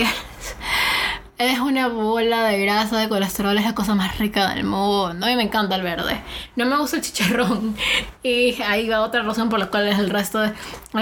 una 1.60 1.88
bola 1.88 2.44
de 2.44 2.58
grasa, 2.60 2.98
de 2.98 3.08
colesterol, 3.08 3.56
es 3.58 3.64
la 3.64 3.74
cosa 3.74 3.94
más 3.94 4.18
rica 4.18 4.54
del 4.54 4.64
mundo. 4.64 5.28
Y 5.28 5.36
me 5.36 5.42
encanta 5.42 5.76
el 5.76 5.82
verde. 5.82 6.22
No 6.56 6.64
me 6.66 6.76
gusta 6.78 6.96
el 6.96 7.02
chicharrón. 7.02 7.76
Y 8.22 8.60
ahí 8.62 8.88
va 8.88 9.02
otra 9.02 9.22
razón 9.22 9.48
por 9.48 9.58
la 9.58 9.66
cual 9.66 9.86
el 9.86 10.10
resto 10.10 10.40
de 10.40 10.52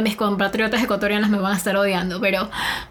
mis 0.02 0.16
compatriotas 0.16 0.82
ecuatorianos 0.82 1.30
me 1.30 1.38
van 1.38 1.52
a 1.52 1.56
estar 1.56 1.76
odiando. 1.76 2.20
Pero 2.20 2.50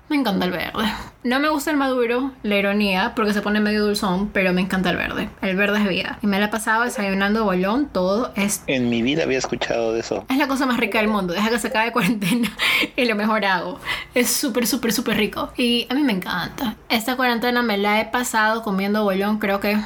me 0.10 0.16
encanta 0.16 0.46
el 0.46 0.52
verde. 0.52 0.86
No 1.24 1.40
me 1.40 1.48
gusta 1.48 1.72
el 1.72 1.78
maduro, 1.78 2.32
la 2.44 2.58
ironía, 2.58 3.14
porque 3.16 3.32
se 3.32 3.42
pone 3.42 3.62
medio 3.62 3.86
dulzón, 3.86 4.28
pero 4.30 4.52
me 4.52 4.60
encanta 4.60 4.90
el 4.90 4.98
verde. 4.98 5.30
El 5.42 5.56
verde 5.56 5.80
es 5.80 5.88
vida. 5.88 6.20
Y 6.22 6.28
me 6.28 6.38
la 6.38 6.48
he 6.48 6.50
pasado 6.50 6.84
desayunando 6.84 7.46
bolón, 7.46 7.88
todo 7.88 8.34
es... 8.36 8.62
En 8.68 8.90
mi 8.90 9.02
vida 9.02 9.24
había 9.24 9.38
escuchado 9.38 9.94
de 9.94 10.02
eso. 10.02 10.26
Es 10.30 10.38
la 10.38 10.50
cosa 10.50 10.66
más 10.66 10.78
rica 10.78 11.00
del 11.00 11.08
mundo. 11.08 11.34
Deja 11.34 11.50
que 11.50 11.60
se 11.60 11.70
acabe 11.70 11.94
cuarentena 11.94 12.52
y 12.98 13.06
lo 13.06 13.16
mejor 13.16 13.46
hago. 13.46 13.80
Es 14.14 14.32
súper, 14.32 14.68
súper, 14.68 14.92
súper 14.92 15.16
rico. 15.16 15.50
Y 15.56 15.88
a 15.90 15.94
mí 15.94 16.04
me 16.04 16.12
encanta. 16.12 16.76
Esta 16.90 17.16
cuarentena 17.16 17.62
me 17.62 17.78
la 17.78 18.02
he 18.02 18.06
pasado 18.06 18.62
comiendo 18.62 19.06
bolón, 19.06 19.40
creo 19.40 19.62
que 19.62 19.78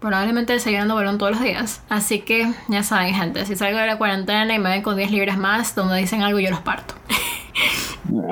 probablemente 0.00 0.54
desayunando 0.54 0.94
bolón 0.94 1.18
todos 1.18 1.32
los 1.32 1.42
días. 1.42 1.82
Así 1.90 2.20
que 2.20 2.50
ya 2.68 2.82
saben, 2.82 3.14
gente, 3.14 3.44
si 3.44 3.54
salgo 3.54 3.78
de 3.78 3.86
la 3.86 3.98
cuarentena 3.98 4.54
y 4.54 4.58
me 4.58 4.70
ven 4.70 4.82
con 4.82 4.96
10 4.96 5.10
libras 5.10 5.36
más, 5.36 5.74
donde 5.74 5.98
dicen 5.98 6.22
algo, 6.22 6.38
yo 6.38 6.48
los 6.48 6.60
parto. 6.60 6.94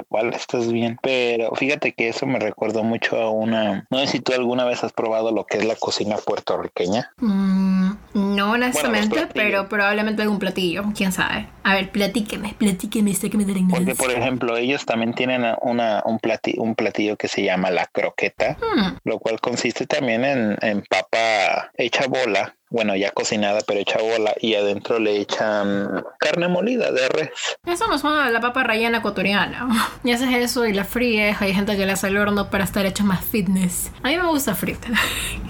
cual 0.08 0.32
estás 0.34 0.70
bien. 0.70 0.98
Pero 1.02 1.54
fíjate 1.54 1.92
que 1.92 2.08
eso 2.08 2.26
me 2.26 2.38
recuerdo 2.38 2.82
mucho 2.82 3.20
a 3.20 3.30
una. 3.30 3.86
No 3.90 3.98
sé 3.98 4.06
si 4.06 4.20
tú 4.20 4.32
alguna 4.32 4.64
vez 4.64 4.84
has 4.84 4.92
probado 4.92 5.32
lo 5.32 5.44
que 5.44 5.58
es 5.58 5.64
la 5.64 5.76
cocina 5.76 6.16
puertorriqueña. 6.16 7.12
Mm, 7.18 7.92
no 8.14 8.52
honestamente, 8.52 9.28
pero 9.34 9.68
probablemente 9.68 10.22
algún 10.22 10.38
platillo, 10.38 10.84
quién 10.96 11.12
sabe. 11.12 11.48
A 11.62 11.74
ver, 11.74 11.90
platíqueme, 11.90 12.54
platíqueme, 12.58 13.14
sé 13.14 13.30
que 13.30 13.36
me 13.38 13.44
Porque, 13.44 13.94
por 13.94 14.10
ejemplo, 14.10 14.56
ellos 14.56 14.86
también 14.86 15.14
tienen 15.14 15.44
una, 15.62 16.02
un, 16.04 16.18
platillo, 16.18 16.62
un 16.62 16.74
platillo 16.74 17.16
que 17.16 17.28
se 17.28 17.42
llama 17.42 17.70
la 17.70 17.86
croqueta, 17.86 18.56
hmm. 18.60 18.98
lo 19.04 19.18
cual 19.18 19.40
consiste 19.40 19.86
también 19.86 20.24
en, 20.24 20.56
en 20.60 20.82
papa 20.82 21.70
hecha 21.76 22.06
bola 22.06 22.54
bueno, 22.74 22.96
ya 22.96 23.12
cocinada, 23.12 23.60
pero 23.64 23.78
hecha 23.78 24.00
bola, 24.00 24.34
y 24.40 24.56
adentro 24.56 24.98
le 24.98 25.20
echan 25.20 26.04
carne 26.18 26.48
molida 26.48 26.90
de 26.90 27.08
res. 27.08 27.30
Eso 27.64 27.86
no 27.86 27.98
suena 27.98 28.26
a 28.26 28.30
la 28.30 28.40
papa 28.40 28.64
rellena 28.64 28.98
ecuatoriana. 28.98 29.68
Y 30.02 30.10
haces 30.10 30.34
eso 30.34 30.66
y 30.66 30.72
la 30.72 30.84
fríes, 30.84 31.40
hay 31.40 31.54
gente 31.54 31.76
que 31.76 31.86
la 31.86 31.92
hace 31.92 32.08
al 32.08 32.16
horno 32.16 32.50
para 32.50 32.64
estar 32.64 32.84
hecho 32.84 33.04
más 33.04 33.24
fitness. 33.24 33.92
A 34.02 34.08
mí 34.08 34.16
me 34.16 34.26
gusta 34.26 34.56
frita. 34.56 34.88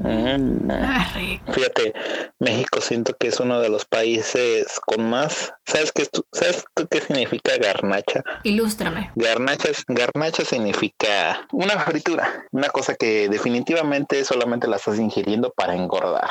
Mm. 0.00 0.70
Ah. 0.70 1.06
Fíjate, 1.52 1.92
México 2.38 2.80
siento 2.80 3.14
que 3.18 3.28
es 3.28 3.38
uno 3.40 3.60
de 3.60 3.68
los 3.68 3.84
países 3.84 4.80
con 4.86 5.08
más. 5.08 5.52
¿Sabes 5.66 5.92
qué, 5.92 6.06
¿sabes 6.32 6.64
tú 6.74 6.86
qué 6.88 7.00
significa 7.00 7.56
garnacha? 7.58 8.22
Ilústrame. 8.42 9.10
Garnacha, 9.14 9.68
garnacha 9.88 10.44
significa 10.44 11.46
una 11.52 11.78
fritura, 11.78 12.46
una 12.50 12.68
cosa 12.70 12.94
que 12.94 13.28
definitivamente 13.28 14.24
solamente 14.24 14.66
la 14.68 14.76
estás 14.76 14.98
ingiriendo 14.98 15.52
para 15.52 15.74
engordar. 15.74 16.30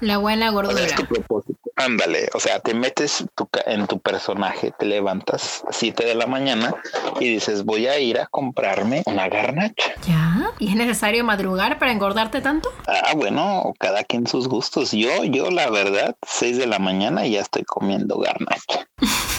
La 0.00 0.18
buena 0.18 0.50
O 0.56 0.72
sea, 0.72 0.86
es 0.86 0.94
tu 0.94 1.02
gordura. 1.02 1.26
propósito. 1.26 1.55
Ándale, 1.76 2.30
o 2.32 2.40
sea, 2.40 2.58
te 2.60 2.72
metes 2.72 3.24
tu 3.34 3.48
en 3.66 3.86
tu 3.86 4.00
personaje, 4.00 4.72
te 4.78 4.86
levantas 4.86 5.62
a 5.68 5.72
7 5.72 6.06
de 6.06 6.14
la 6.14 6.26
mañana 6.26 6.74
y 7.20 7.34
dices, 7.34 7.64
voy 7.64 7.86
a 7.86 7.98
ir 7.98 8.18
a 8.18 8.26
comprarme 8.26 9.02
una 9.04 9.28
garnacha. 9.28 9.92
¿Ya? 10.06 10.50
¿Y 10.58 10.70
es 10.70 10.76
necesario 10.76 11.22
madrugar 11.22 11.78
para 11.78 11.92
engordarte 11.92 12.40
tanto? 12.40 12.70
Ah, 12.86 13.12
bueno, 13.14 13.74
cada 13.78 14.04
quien 14.04 14.26
sus 14.26 14.48
gustos. 14.48 14.92
Yo, 14.92 15.24
yo 15.24 15.50
la 15.50 15.68
verdad, 15.68 16.16
6 16.26 16.56
de 16.56 16.66
la 16.66 16.78
mañana 16.78 17.26
ya 17.26 17.40
estoy 17.42 17.64
comiendo 17.64 18.18
garnacha. 18.18 18.88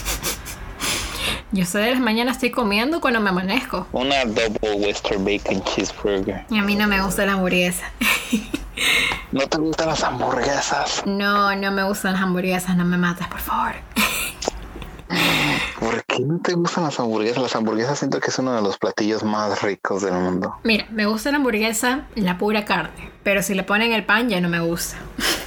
Yo 1.57 1.65
sé 1.65 1.79
de 1.79 1.89
las 1.89 1.99
mañanas 1.99 2.35
estoy 2.35 2.51
comiendo 2.51 3.01
cuando 3.01 3.19
me 3.19 3.31
amanezco. 3.31 3.87
Una 3.91 4.23
double 4.25 4.73
western 4.73 5.25
bacon 5.25 5.63
cheeseburger. 5.63 6.45
Y 6.51 6.59
a 6.59 6.61
mí 6.61 6.75
no 6.75 6.85
me 6.85 7.01
gusta 7.01 7.25
la 7.25 7.33
hamburguesa. 7.33 7.91
¿No 9.31 9.41
te 9.47 9.57
gustan 9.57 9.87
las 9.87 10.03
hamburguesas? 10.03 11.01
No, 11.07 11.55
no 11.55 11.71
me 11.71 11.81
gustan 11.81 12.13
las 12.13 12.21
hamburguesas, 12.21 12.77
no 12.77 12.85
me 12.85 12.99
mates, 12.99 13.25
por 13.25 13.39
favor. 13.39 13.71
¿Por 15.79 16.05
qué 16.05 16.19
no 16.19 16.37
te 16.41 16.53
gustan 16.53 16.83
las 16.83 16.99
hamburguesas? 16.99 17.41
Las 17.41 17.55
hamburguesas 17.55 17.97
siento 17.97 18.19
que 18.19 18.29
es 18.29 18.37
uno 18.37 18.53
de 18.53 18.61
los 18.61 18.77
platillos 18.77 19.23
más 19.23 19.63
ricos 19.63 20.03
del 20.03 20.13
mundo. 20.13 20.57
Mira, 20.63 20.85
me 20.91 21.07
gusta 21.07 21.31
la 21.31 21.37
hamburguesa, 21.37 22.05
la 22.13 22.37
pura 22.37 22.65
carne. 22.65 23.09
Pero 23.23 23.41
si 23.41 23.55
le 23.55 23.63
ponen 23.63 23.93
el 23.93 24.05
pan 24.05 24.29
ya 24.29 24.39
no 24.41 24.47
me 24.47 24.59
gusta. 24.59 24.97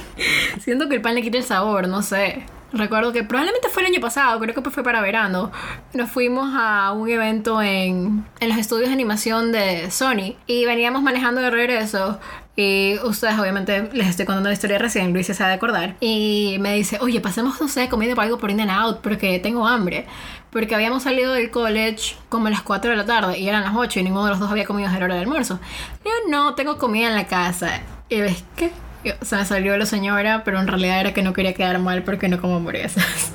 Siento 0.61 0.89
que 0.89 0.95
el 0.95 1.01
pan 1.01 1.15
le 1.15 1.21
quita 1.21 1.37
el 1.37 1.45
sabor, 1.45 1.87
no 1.87 2.01
sé. 2.01 2.43
Recuerdo 2.73 3.11
que 3.11 3.23
probablemente 3.23 3.67
fue 3.69 3.83
el 3.83 3.89
año 3.93 3.99
pasado, 3.99 4.39
creo 4.39 4.55
que 4.55 4.69
fue 4.69 4.83
para 4.83 5.01
verano. 5.01 5.51
Nos 5.93 6.09
fuimos 6.09 6.51
a 6.55 6.93
un 6.93 7.09
evento 7.09 7.61
en, 7.61 8.25
en 8.39 8.49
los 8.49 8.57
estudios 8.57 8.87
de 8.87 8.93
animación 8.93 9.51
de 9.51 9.91
Sony 9.91 10.35
y 10.47 10.65
veníamos 10.65 11.01
manejando 11.01 11.41
de 11.41 11.49
regreso. 11.49 12.19
Y 12.55 12.97
ustedes, 13.03 13.39
obviamente, 13.39 13.89
les 13.93 14.07
estoy 14.07 14.25
contando 14.25 14.49
la 14.49 14.53
historia 14.53 14.77
recién, 14.77 15.13
Luis 15.13 15.25
se 15.25 15.33
sabe 15.33 15.53
acordar. 15.53 15.95
Y 15.99 16.57
me 16.59 16.75
dice, 16.75 16.97
oye, 17.01 17.21
pasemos, 17.21 17.59
no 17.59 17.67
sé, 17.67 17.89
comiendo 17.89 18.15
por 18.15 18.25
algo 18.25 18.37
por 18.37 18.51
In 18.51 18.61
and 18.61 18.71
Out 18.71 18.99
porque 19.01 19.39
tengo 19.39 19.67
hambre. 19.67 20.05
Porque 20.49 20.75
habíamos 20.75 21.03
salido 21.03 21.33
del 21.33 21.49
college 21.49 22.15
como 22.29 22.47
a 22.47 22.49
las 22.49 22.61
4 22.61 22.91
de 22.91 22.97
la 22.97 23.05
tarde 23.05 23.39
y 23.39 23.47
eran 23.47 23.63
las 23.63 23.73
8 23.75 23.99
y 23.99 24.03
ninguno 24.03 24.25
de 24.25 24.31
los 24.31 24.39
dos 24.39 24.51
había 24.51 24.65
comido 24.65 24.89
desde 24.89 24.99
la 24.99 25.05
hora 25.05 25.15
del 25.15 25.23
almuerzo. 25.23 25.59
Yo, 26.03 26.11
no, 26.29 26.55
tengo 26.55 26.77
comida 26.77 27.07
en 27.07 27.15
la 27.15 27.25
casa. 27.25 27.81
Y 28.09 28.19
ves, 28.19 28.43
¿qué? 28.57 28.71
O 29.21 29.25
sea, 29.25 29.45
salió 29.45 29.75
la 29.77 29.85
señora, 29.85 30.43
pero 30.43 30.59
en 30.59 30.67
realidad 30.67 30.99
era 30.99 31.13
que 31.13 31.23
no 31.23 31.33
quería 31.33 31.53
quedar 31.53 31.79
mal 31.79 32.03
porque 32.03 32.27
no 32.29 32.39
como 32.39 32.57
hamburguesas. 32.57 33.31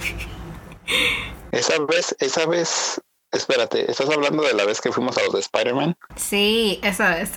Esa 1.53 1.75
vez, 1.89 2.15
esa 2.21 2.47
vez, 2.47 3.01
espérate, 3.33 3.91
estás 3.91 4.09
hablando 4.11 4.43
de 4.43 4.55
la 4.55 4.65
vez 4.65 4.81
que 4.81 4.93
fuimos 4.93 5.17
a 5.19 5.23
los 5.23 5.33
de 5.33 5.41
Spider-Man, 5.41 5.97
sí, 6.15 6.79
esa 6.83 7.19
es. 7.21 7.33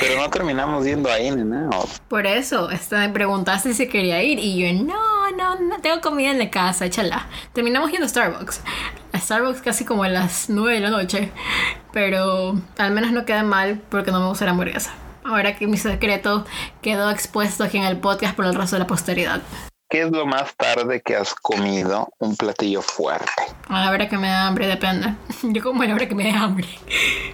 pero 0.00 0.20
no 0.20 0.28
terminamos 0.30 0.84
yendo 0.84 1.10
ahí, 1.10 1.30
nena. 1.30 1.70
o- 1.70 1.88
Por 2.08 2.26
eso, 2.26 2.70
esta, 2.70 2.98
me 2.98 3.08
preguntaste 3.10 3.72
si 3.74 3.88
quería 3.88 4.22
ir 4.22 4.38
y 4.38 4.58
yo, 4.58 4.84
no, 4.84 5.30
no, 5.36 5.60
no 5.60 5.80
tengo 5.80 6.00
comida 6.00 6.30
en 6.30 6.38
la 6.38 6.50
casa, 6.50 6.86
échala. 6.86 7.26
Terminamos 7.52 7.90
yendo 7.90 8.06
a 8.06 8.08
Starbucks. 8.08 8.60
A 9.12 9.18
Starbucks 9.20 9.62
casi 9.62 9.84
como 9.84 10.02
a 10.04 10.08
las 10.08 10.48
9 10.50 10.74
de 10.74 10.80
la 10.80 10.90
noche, 10.90 11.30
pero 11.92 12.54
al 12.78 12.90
menos 12.90 13.12
no 13.12 13.24
queda 13.24 13.42
mal 13.44 13.80
porque 13.90 14.10
no 14.10 14.20
me 14.20 14.26
gusta 14.26 14.44
la 14.44 14.50
hamburguesa. 14.52 14.92
Ahora 15.24 15.56
que 15.56 15.66
mi 15.66 15.78
secreto 15.78 16.44
quedó 16.82 17.10
expuesto 17.10 17.64
aquí 17.64 17.78
en 17.78 17.84
el 17.84 17.98
podcast 17.98 18.36
por 18.36 18.44
el 18.44 18.54
resto 18.54 18.76
de 18.76 18.80
la 18.80 18.86
posteridad. 18.86 19.40
¿Qué 19.88 20.02
es 20.02 20.10
lo 20.10 20.26
más 20.26 20.56
tarde 20.56 21.00
que 21.02 21.14
has 21.14 21.34
comido 21.34 22.08
un 22.18 22.36
platillo 22.36 22.82
fuerte? 22.82 23.30
A 23.68 23.84
la 23.84 23.90
hora 23.90 24.08
que 24.08 24.18
me 24.18 24.28
da 24.28 24.46
hambre 24.46 24.66
depende. 24.66 25.14
Yo 25.42 25.62
como 25.62 25.82
a 25.82 25.86
la 25.86 25.94
hora 25.94 26.08
que 26.08 26.14
me 26.14 26.24
da 26.24 26.40
hambre. 26.42 26.68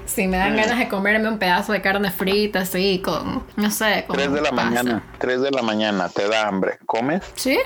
Si 0.06 0.26
me 0.26 0.38
dan 0.38 0.56
ganas 0.56 0.76
de 0.76 0.88
comerme 0.88 1.28
un 1.28 1.38
pedazo 1.38 1.72
de 1.72 1.80
carne 1.80 2.10
frita 2.10 2.62
así 2.62 3.00
con, 3.00 3.44
no 3.54 3.70
sé, 3.70 4.04
con 4.08 4.16
3 4.16 4.32
de 4.32 4.40
la 4.40 4.50
pasta. 4.50 4.64
mañana, 4.64 5.04
3 5.18 5.40
de 5.40 5.50
la 5.52 5.62
mañana, 5.62 6.08
te 6.08 6.26
da 6.26 6.48
hambre, 6.48 6.78
¿comes? 6.84 7.22
¿Sí? 7.36 7.56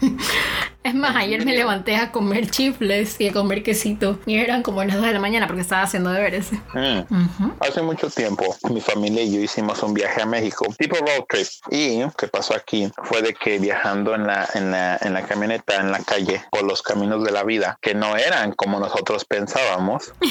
Es 0.84 0.94
más, 0.94 1.16
ayer 1.16 1.42
me 1.46 1.54
levanté 1.54 1.96
a 1.96 2.12
comer 2.12 2.50
chifles 2.50 3.18
y 3.18 3.28
a 3.28 3.32
comer 3.32 3.62
quesito. 3.62 4.18
Y 4.26 4.36
eran 4.36 4.62
como 4.62 4.84
las 4.84 4.96
2 4.96 5.06
de 5.06 5.12
la 5.14 5.18
mañana 5.18 5.46
porque 5.46 5.62
estaba 5.62 5.80
haciendo 5.80 6.10
deberes. 6.10 6.52
Mm. 6.74 7.52
Hace 7.60 7.80
mucho 7.80 8.10
tiempo, 8.10 8.54
mi 8.68 8.82
familia 8.82 9.22
y 9.22 9.32
yo 9.32 9.40
hicimos 9.40 9.82
un 9.82 9.94
viaje 9.94 10.20
a 10.20 10.26
México, 10.26 10.66
tipo 10.78 10.96
road 10.96 11.24
trip. 11.26 11.46
Y 11.70 12.02
que 12.18 12.28
pasó 12.28 12.54
aquí 12.54 12.92
fue 13.02 13.22
de 13.22 13.32
que 13.32 13.58
viajando 13.58 14.14
en 14.14 14.26
la, 14.26 14.46
en 14.52 14.70
la, 14.72 14.98
en 15.00 15.14
la 15.14 15.22
camioneta, 15.22 15.76
en 15.76 15.90
la 15.90 16.00
calle, 16.00 16.44
por 16.50 16.64
los 16.64 16.82
caminos 16.82 17.24
de 17.24 17.32
la 17.32 17.44
vida, 17.44 17.78
que 17.80 17.94
no 17.94 18.18
eran 18.18 18.52
como 18.52 18.78
nosotros 18.78 19.24
pensábamos. 19.24 20.12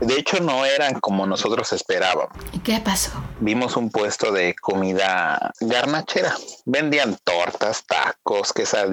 De 0.00 0.18
hecho, 0.18 0.40
no 0.40 0.64
eran 0.64 0.98
como 0.98 1.26
nosotros 1.26 1.72
esperábamos. 1.72 2.36
¿Y 2.52 2.58
qué 2.58 2.80
pasó? 2.80 3.12
Vimos 3.38 3.76
un 3.76 3.88
puesto 3.88 4.32
de 4.32 4.54
comida 4.60 5.52
garnachera. 5.60 6.34
Vendían 6.64 7.16
tortas, 7.22 7.84
tacos, 7.86 8.52
quesadillas, 8.52 8.91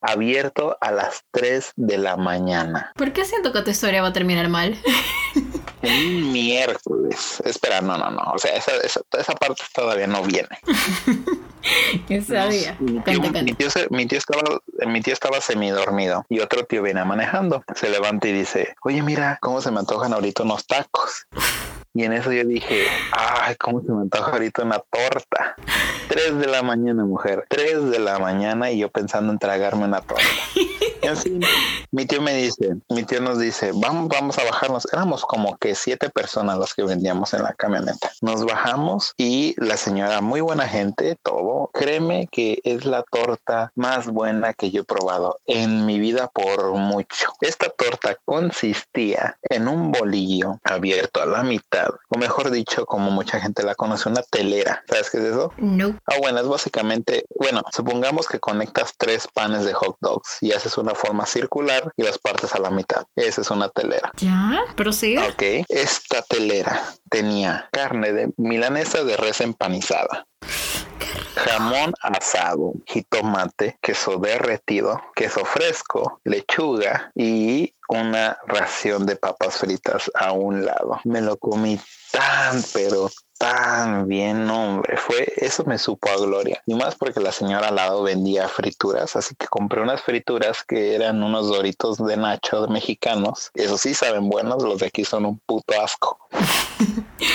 abierto 0.00 0.76
a 0.80 0.90
las 0.92 1.24
3 1.32 1.72
de 1.76 1.98
la 1.98 2.16
mañana. 2.16 2.92
¿Por 2.96 3.12
qué 3.12 3.24
siento 3.24 3.52
que 3.52 3.62
tu 3.62 3.70
historia 3.70 4.02
va 4.02 4.08
a 4.08 4.12
terminar 4.12 4.48
mal? 4.48 4.76
Un 5.82 6.32
miércoles. 6.32 7.40
Espera, 7.44 7.80
no, 7.80 7.96
no, 7.96 8.10
no. 8.10 8.22
O 8.34 8.38
sea, 8.38 8.56
esa, 8.56 8.72
esa, 8.82 9.00
esa 9.16 9.32
parte 9.34 9.62
todavía 9.72 10.08
no 10.08 10.22
viene. 10.24 10.48
¿Qué 12.08 12.20
sabía? 12.22 12.76
Mi 12.80 12.92
tío, 13.00 13.02
Cuenta, 13.04 13.12
mi 13.12 13.30
cuenta. 13.30 13.54
tío 13.56 13.70
se- 13.70 13.86
mi 13.90 14.06
tío 14.06 14.18
estaba, 14.18 14.42
mi 14.86 15.00
tío 15.00 15.12
estaba 15.12 15.40
semidormido 15.40 16.24
y 16.28 16.40
otro 16.40 16.64
tío 16.64 16.82
viene 16.82 17.04
manejando. 17.04 17.62
Se 17.76 17.88
levanta 17.90 18.26
y 18.28 18.32
dice, 18.32 18.74
oye, 18.82 19.02
mira 19.02 19.38
cómo 19.40 19.60
se 19.60 19.70
me 19.70 19.78
antojan 19.78 20.12
ahorita 20.12 20.42
unos 20.42 20.66
tacos. 20.66 21.26
Y 21.98 22.04
en 22.04 22.12
eso 22.12 22.30
yo 22.30 22.44
dije, 22.44 22.86
ay, 23.10 23.56
cómo 23.56 23.82
se 23.82 23.90
me 23.90 24.02
antoja 24.02 24.30
ahorita 24.30 24.62
una 24.62 24.78
torta. 24.78 25.56
Tres 26.06 26.38
de 26.38 26.46
la 26.46 26.62
mañana, 26.62 27.04
mujer. 27.04 27.44
Tres 27.48 27.90
de 27.90 27.98
la 27.98 28.20
mañana 28.20 28.70
y 28.70 28.78
yo 28.78 28.88
pensando 28.88 29.32
en 29.32 29.40
tragarme 29.40 29.84
una 29.84 30.00
torta. 30.00 30.22
En 31.02 31.16
fin, 31.16 31.40
mi 31.90 32.06
tío 32.06 32.20
me 32.20 32.34
dice, 32.34 32.76
mi 32.88 33.04
tío 33.04 33.20
nos 33.20 33.38
dice, 33.38 33.70
vamos, 33.74 34.08
vamos 34.08 34.38
a 34.38 34.44
bajarnos. 34.44 34.86
Éramos 34.92 35.24
como 35.24 35.56
que 35.56 35.74
siete 35.74 36.10
personas 36.10 36.58
las 36.58 36.74
que 36.74 36.82
vendíamos 36.82 37.34
en 37.34 37.42
la 37.42 37.54
camioneta. 37.54 38.10
Nos 38.20 38.44
bajamos 38.44 39.14
y 39.16 39.54
la 39.58 39.76
señora, 39.76 40.20
muy 40.20 40.40
buena 40.40 40.66
gente, 40.66 41.16
todo. 41.22 41.70
Créeme 41.72 42.28
que 42.30 42.60
es 42.64 42.84
la 42.84 43.04
torta 43.04 43.72
más 43.74 44.08
buena 44.08 44.54
que 44.54 44.70
yo 44.70 44.82
he 44.82 44.84
probado 44.84 45.38
en 45.46 45.86
mi 45.86 45.98
vida 45.98 46.28
por 46.28 46.72
mucho. 46.74 47.32
Esta 47.40 47.70
torta 47.70 48.16
consistía 48.24 49.38
en 49.42 49.68
un 49.68 49.92
bolillo 49.92 50.58
abierto 50.64 51.22
a 51.22 51.26
la 51.26 51.42
mitad, 51.42 51.88
o 52.08 52.18
mejor 52.18 52.50
dicho, 52.50 52.86
como 52.86 53.10
mucha 53.10 53.40
gente 53.40 53.62
la 53.62 53.74
conoce, 53.74 54.08
una 54.08 54.22
telera. 54.22 54.82
¿Sabes 54.88 55.10
qué 55.10 55.18
es 55.18 55.24
eso? 55.24 55.52
No. 55.58 55.98
Ah, 56.06 56.16
bueno, 56.20 56.40
es 56.40 56.48
básicamente, 56.48 57.24
bueno, 57.36 57.62
supongamos 57.72 58.26
que 58.26 58.40
conectas 58.40 58.94
tres 58.98 59.28
panes 59.32 59.64
de 59.64 59.72
hot 59.74 59.96
dogs 60.00 60.38
y 60.40 60.52
haces 60.52 60.76
una 60.76 60.87
forma 60.94 61.26
circular 61.26 61.92
y 61.96 62.02
las 62.02 62.18
partes 62.18 62.54
a 62.54 62.58
la 62.58 62.70
mitad. 62.70 63.04
Esa 63.16 63.40
es 63.40 63.50
una 63.50 63.68
telera. 63.68 64.12
¿Ya? 64.16 64.60
¿Prosigue? 64.76 65.18
Ok, 65.18 65.66
esta 65.68 66.22
telera 66.22 66.82
tenía 67.10 67.68
carne 67.72 68.12
de 68.12 68.30
milanesa 68.36 69.04
de 69.04 69.16
res 69.16 69.40
empanizada, 69.40 70.26
jamón 71.36 71.94
asado, 72.00 72.72
jitomate, 72.86 73.78
queso 73.80 74.18
derretido, 74.18 75.00
queso 75.14 75.44
fresco, 75.44 76.20
lechuga 76.24 77.12
y 77.14 77.74
una 77.88 78.38
ración 78.46 79.06
de 79.06 79.16
papas 79.16 79.58
fritas 79.58 80.10
a 80.14 80.32
un 80.32 80.64
lado. 80.64 81.00
Me 81.04 81.20
lo 81.20 81.36
comí 81.36 81.80
tan, 82.10 82.62
pero 82.72 83.10
tan 83.38 84.08
bien, 84.08 84.48
hombre. 84.50 84.96
Fue, 84.96 85.32
eso 85.36 85.64
me 85.64 85.78
supo 85.78 86.10
a 86.10 86.16
gloria. 86.16 86.62
Y 86.66 86.74
más 86.74 86.96
porque 86.96 87.20
la 87.20 87.30
señora 87.32 87.68
al 87.68 87.76
lado 87.76 88.02
vendía 88.02 88.48
frituras, 88.48 89.14
así 89.16 89.34
que 89.36 89.46
compré 89.46 89.80
unas 89.80 90.02
frituras 90.02 90.64
que 90.64 90.94
eran 90.94 91.22
unos 91.22 91.48
doritos 91.48 91.98
de 91.98 92.16
nacho 92.16 92.66
mexicanos. 92.68 93.50
Eso 93.54 93.78
sí 93.78 93.94
saben 93.94 94.28
buenos, 94.28 94.62
los 94.62 94.80
de 94.80 94.86
aquí 94.86 95.04
son 95.04 95.24
un 95.26 95.38
puto 95.38 95.80
asco. 95.80 96.18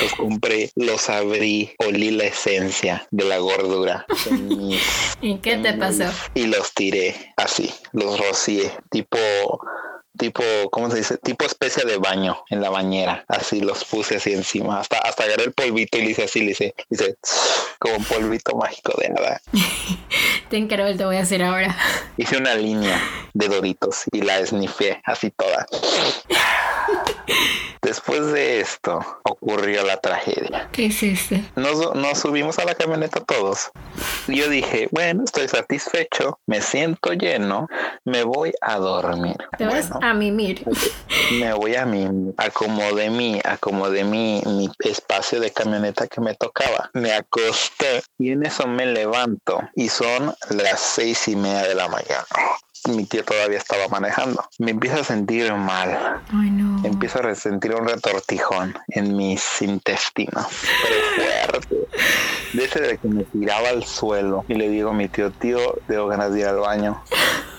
Los 0.01 0.13
compré, 0.15 0.72
los 0.75 1.10
abrí, 1.10 1.75
olí 1.86 2.12
la 2.12 2.24
esencia 2.24 3.06
de 3.12 3.25
la 3.25 3.38
gordura 3.38 4.06
mis- 4.32 4.82
¿Y 5.22 5.38
qué 5.38 5.58
te 5.58 5.74
pasó? 5.74 6.06
y 6.34 6.46
los 6.48 6.74
tiré 6.74 7.34
así, 7.38 7.72
los 7.92 8.18
rocié, 8.18 8.72
tipo, 8.89 9.18
tipo, 10.17 10.43
¿cómo 10.72 10.89
se 10.89 10.98
dice? 10.98 11.17
Tipo 11.17 11.46
especie 11.46 11.86
de 11.86 11.98
baño 11.98 12.43
en 12.50 12.62
la 12.62 12.70
bañera, 12.70 13.25
así 13.27 13.62
los 13.62 13.86
puse 13.86 14.17
así 14.17 14.34
encima, 14.34 14.79
hasta, 14.79 14.98
hasta 15.00 15.24
agarré 15.24 15.46
el 15.46 15.53
polvito 15.53 15.98
y 15.98 16.01
le 16.05 16.12
hice 16.12 16.24
así, 16.24 16.41
le 16.41 16.51
hice, 16.51 16.75
le 16.89 16.96
hice 16.96 17.17
como 17.79 17.98
un 17.98 18.05
polvito 18.05 18.55
mágico 18.55 18.93
de 19.00 19.10
nada. 19.10 19.41
Ten 20.50 20.67
que 20.67 20.77
ver, 20.77 20.98
te 20.98 21.05
voy 21.05 21.15
a 21.15 21.20
decir 21.20 21.41
ahora. 21.43 21.75
Hice 22.17 22.38
una 22.38 22.55
línea 22.55 23.01
de 23.34 23.48
doritos 23.48 24.03
y 24.12 24.22
la 24.22 24.39
esnifé 24.39 25.01
así 25.05 25.32
toda. 25.32 25.65
Después 27.82 28.26
de 28.32 28.62
esto 28.62 29.06
ocurrió 29.24 29.84
la 29.84 29.98
tragedia. 29.98 30.70
¿Qué 30.72 30.84
hiciste? 30.84 31.44
Nos, 31.56 31.94
nos 31.96 32.18
subimos 32.18 32.58
a 32.60 32.64
la 32.66 32.76
camioneta 32.76 33.20
todos. 33.20 33.72
Yo 34.28 34.48
dije, 34.48 34.88
bueno, 34.92 35.24
estoy 35.26 35.50
satisfecho, 35.50 36.40
me 36.48 36.62
siento 36.62 37.12
lleno, 37.12 37.68
me 38.06 38.24
voy 38.24 38.54
a 38.62 38.78
dormir. 38.78 39.36
Te 39.58 39.66
vas 39.66 39.90
Bueno, 39.90 40.08
a 40.08 40.14
mimir. 40.14 40.64
me 41.34 41.52
voy 41.54 41.76
a 41.76 41.86
mí, 41.86 42.08
acomodé 42.38 43.10
mi, 43.10 43.42
acomodé 43.44 44.06
mi, 44.06 44.42
mi 44.46 44.70
espacio 44.80 45.42
de 45.42 45.52
camioneta 45.52 46.08
que 46.08 46.22
me 46.22 46.36
tocaba. 46.36 46.90
Me 46.94 47.12
acosté 47.12 48.02
y 48.18 48.32
en 48.32 48.46
eso 48.46 48.66
me 48.66 48.86
levanto 48.86 49.60
y 49.76 49.90
son 49.90 50.34
las 50.52 50.80
seis 50.80 51.28
y 51.28 51.36
media 51.36 51.64
de 51.64 51.76
la 51.76 51.90
mañana. 51.90 52.26
Mi 52.90 53.06
tío 53.06 53.24
todavía 53.24 53.58
estaba 53.58 53.88
manejando. 53.88 54.44
Me 54.60 54.72
empiezo 54.72 55.00
a 55.00 55.04
sentir 55.04 55.54
mal. 55.54 56.22
Ay, 56.34 56.52
no. 56.52 56.86
Empiezo 56.86 57.20
a 57.20 57.22
resentir 57.22 57.74
un 57.74 57.88
retortijón 57.88 58.78
en 58.90 59.16
mis 59.16 59.62
intestinos, 59.62 60.48
pero 60.84 61.50
fuerte. 61.50 61.88
De 62.54 62.66
ese 62.66 62.82
de 62.82 62.98
que 62.98 63.08
me 63.08 63.24
tiraba 63.24 63.70
al 63.70 63.86
suelo. 63.86 64.44
Y 64.50 64.56
le 64.56 64.68
digo 64.70 64.90
a 64.90 64.94
mi 64.94 65.08
tío, 65.08 65.32
tío, 65.32 65.60
tengo 65.88 66.08
ganas 66.08 66.34
de 66.34 66.42
ir 66.42 66.48
al 66.48 66.60
baño. 66.60 67.02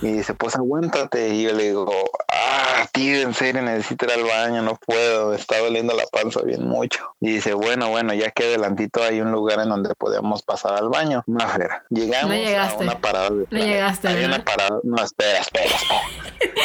Y 0.02 0.12
dice, 0.12 0.34
pues 0.34 0.56
aguántate. 0.56 1.30
Y 1.30 1.44
yo 1.44 1.52
le 1.52 1.64
digo, 1.64 1.90
ah, 2.34 2.86
tío, 2.92 3.20
en 3.22 3.34
serio, 3.34 3.62
necesito 3.62 4.06
ir 4.06 4.12
al 4.12 4.24
baño, 4.24 4.62
no 4.62 4.76
puedo, 4.76 5.30
me 5.30 5.36
está 5.36 5.58
doliendo 5.58 5.94
la 5.94 6.04
panza 6.06 6.42
bien 6.42 6.66
mucho. 6.66 7.14
Y 7.20 7.32
dice, 7.34 7.54
bueno, 7.54 7.88
bueno, 7.90 8.14
ya 8.14 8.30
que 8.30 8.44
adelantito 8.44 9.02
hay 9.02 9.20
un 9.20 9.30
lugar 9.32 9.60
en 9.60 9.68
donde 9.68 9.94
podemos 9.94 10.42
pasar 10.42 10.74
al 10.74 10.88
baño. 10.88 11.22
No, 11.26 11.44
ver, 11.58 11.70
llegamos 11.90 12.28
No 12.28 12.34
a 12.34 12.36
llegaste. 12.36 12.84
una 12.84 12.98
parada 13.00 13.30
de 13.30 13.46
No 13.50 13.58
llegaste, 13.58 14.08
Hay 14.08 14.24
una 14.24 14.44
parada, 14.44 14.80
no, 14.82 15.02
espera, 15.02 15.38
espera, 15.38 15.66
espera. 15.66 16.00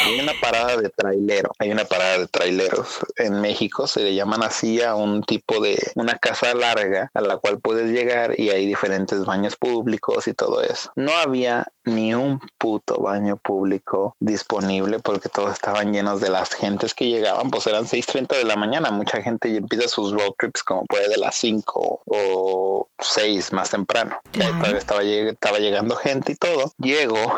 Hay 0.05 0.19
una 0.19 0.33
parada 0.41 0.77
de 0.77 0.89
trailero, 0.89 1.51
hay 1.59 1.71
una 1.71 1.85
parada 1.85 2.17
de 2.19 2.27
traileros. 2.27 2.99
En 3.17 3.41
México 3.41 3.87
se 3.87 4.01
le 4.01 4.15
llaman 4.15 4.43
así 4.43 4.81
a 4.81 4.95
un 4.95 5.23
tipo 5.23 5.59
de 5.61 5.77
una 5.95 6.17
casa 6.17 6.53
larga 6.53 7.11
a 7.13 7.21
la 7.21 7.37
cual 7.37 7.59
puedes 7.59 7.91
llegar 7.91 8.39
y 8.39 8.49
hay 8.49 8.65
diferentes 8.65 9.25
baños 9.25 9.55
públicos 9.55 10.27
y 10.27 10.33
todo 10.33 10.61
eso. 10.61 10.91
No 10.95 11.11
había 11.13 11.67
ni 11.85 12.13
un 12.13 12.39
puto 12.57 12.99
baño 13.01 13.37
público 13.37 14.15
disponible 14.19 14.99
porque 14.99 15.29
todos 15.29 15.58
estaban 15.59 15.91
llenos 15.91 16.21
de 16.21 16.29
las 16.29 16.53
gentes 16.53 16.93
que 16.93 17.09
llegaban, 17.09 17.51
pues 17.51 17.67
eran 17.67 17.85
6.30 17.85 18.37
de 18.37 18.45
la 18.45 18.55
mañana. 18.55 18.91
Mucha 18.91 19.21
gente 19.21 19.51
ya 19.51 19.57
empieza 19.57 19.89
sus 19.89 20.13
road 20.13 20.31
trips 20.37 20.63
como 20.63 20.85
puede 20.85 21.09
de 21.09 21.17
las 21.17 21.35
5 21.35 22.01
o 22.05 22.87
6 22.97 23.51
más 23.51 23.69
temprano. 23.69 24.17
Claro. 24.31 24.77
Estaba, 24.77 25.03
estaba 25.03 25.59
llegando 25.59 25.97
gente 25.97 26.31
y 26.31 26.35
todo. 26.35 26.71
Llego 26.77 27.35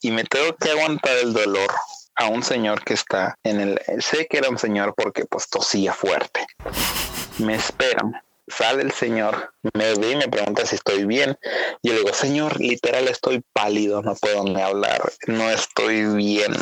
y 0.00 0.10
me 0.10 0.24
tengo 0.24 0.56
que 0.56 0.72
aguantar 0.72 1.16
el 1.18 1.32
dolor 1.32 1.70
a 2.16 2.26
un 2.26 2.42
señor 2.42 2.82
que 2.82 2.94
está 2.94 3.38
en 3.44 3.60
el 3.60 3.80
sé 4.00 4.26
que 4.26 4.38
era 4.38 4.48
un 4.48 4.58
señor 4.58 4.94
porque 4.96 5.24
pues 5.24 5.48
tosía 5.48 5.92
fuerte 5.92 6.46
me 7.38 7.56
esperan 7.56 8.20
sale 8.48 8.82
el 8.82 8.92
señor 8.92 9.52
me 9.74 9.94
ve 9.94 10.12
y 10.12 10.16
me 10.16 10.28
pregunta 10.28 10.66
si 10.66 10.74
estoy 10.76 11.04
bien. 11.04 11.38
Y 11.82 11.88
yo 11.88 11.94
le 11.94 12.00
digo 12.00 12.14
señor 12.14 12.60
literal 12.60 13.08
estoy 13.08 13.42
pálido 13.52 14.02
no 14.02 14.14
puedo 14.14 14.44
ni 14.44 14.60
hablar 14.60 15.12
no 15.26 15.50
estoy 15.50 16.04
bien. 16.14 16.52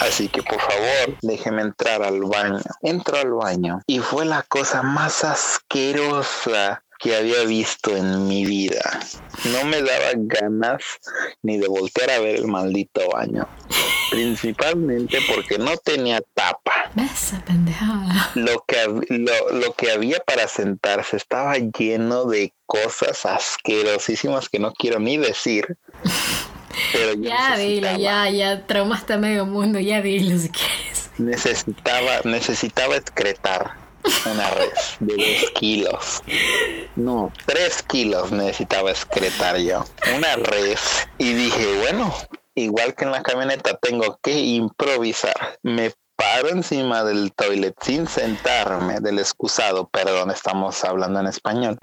Así 0.00 0.28
que 0.28 0.42
por 0.42 0.60
favor 0.60 1.16
déjeme 1.22 1.62
entrar 1.62 2.02
al 2.02 2.20
baño 2.22 2.60
entro 2.82 3.18
al 3.18 3.32
baño 3.32 3.80
y 3.86 3.98
fue 3.98 4.24
la 4.24 4.42
cosa 4.42 4.82
más 4.82 5.24
asquerosa 5.24 6.84
que 6.98 7.16
había 7.16 7.44
visto 7.44 7.94
en 7.96 8.26
mi 8.28 8.44
vida. 8.46 9.00
No 9.52 9.64
me 9.64 9.82
daba 9.82 10.12
ganas 10.16 10.82
ni 11.42 11.58
de 11.58 11.68
voltear 11.68 12.10
a 12.10 12.18
ver 12.20 12.36
el 12.36 12.46
maldito 12.46 13.08
baño. 13.10 13.46
Principalmente 14.10 15.18
porque 15.34 15.58
no 15.58 15.76
tenía 15.76 16.20
tapa. 16.34 16.90
Esa 16.96 17.44
pendejada. 17.44 18.30
Lo 18.34 18.64
que, 18.66 18.86
lo, 19.08 19.50
lo 19.58 19.72
que 19.74 19.90
había 19.90 20.20
para 20.20 20.46
sentarse 20.48 21.16
estaba 21.16 21.56
lleno 21.58 22.24
de 22.26 22.52
cosas 22.66 23.26
asquerosísimas 23.26 24.48
que 24.48 24.58
no 24.60 24.72
quiero 24.72 25.00
ni 25.00 25.16
decir. 25.16 25.76
Pero 26.92 27.14
yo 27.14 27.22
Ya 27.28 27.56
dilo, 27.56 27.96
ya, 27.98 28.30
ya 28.30 28.66
traumaste 28.66 29.14
a 29.14 29.18
medio 29.18 29.46
mundo, 29.46 29.78
ya 29.80 30.00
dilo 30.00 30.38
si 30.38 30.48
quieres. 30.48 31.10
necesitaba, 31.18 32.20
necesitaba 32.24 32.96
excretar 32.96 33.83
una 34.26 34.50
res 34.50 34.96
de 35.00 35.14
dos 35.14 35.50
kilos. 35.52 36.22
No, 36.96 37.32
tres 37.46 37.82
kilos 37.82 38.32
necesitaba 38.32 38.90
excretar 38.90 39.58
yo. 39.58 39.84
Una 40.16 40.36
res. 40.36 41.08
Y 41.18 41.32
dije, 41.32 41.78
bueno, 41.80 42.14
igual 42.54 42.94
que 42.94 43.04
en 43.04 43.12
la 43.12 43.22
camioneta 43.22 43.76
tengo 43.78 44.18
que 44.22 44.32
improvisar. 44.38 45.58
Me 45.62 45.92
paro 46.34 46.48
encima 46.48 47.04
del 47.04 47.32
toilet 47.32 47.76
sin 47.80 48.08
sentarme, 48.08 48.98
del 48.98 49.20
excusado, 49.20 49.86
perdón, 49.86 50.32
estamos 50.32 50.82
hablando 50.82 51.20
en 51.20 51.28
español. 51.28 51.78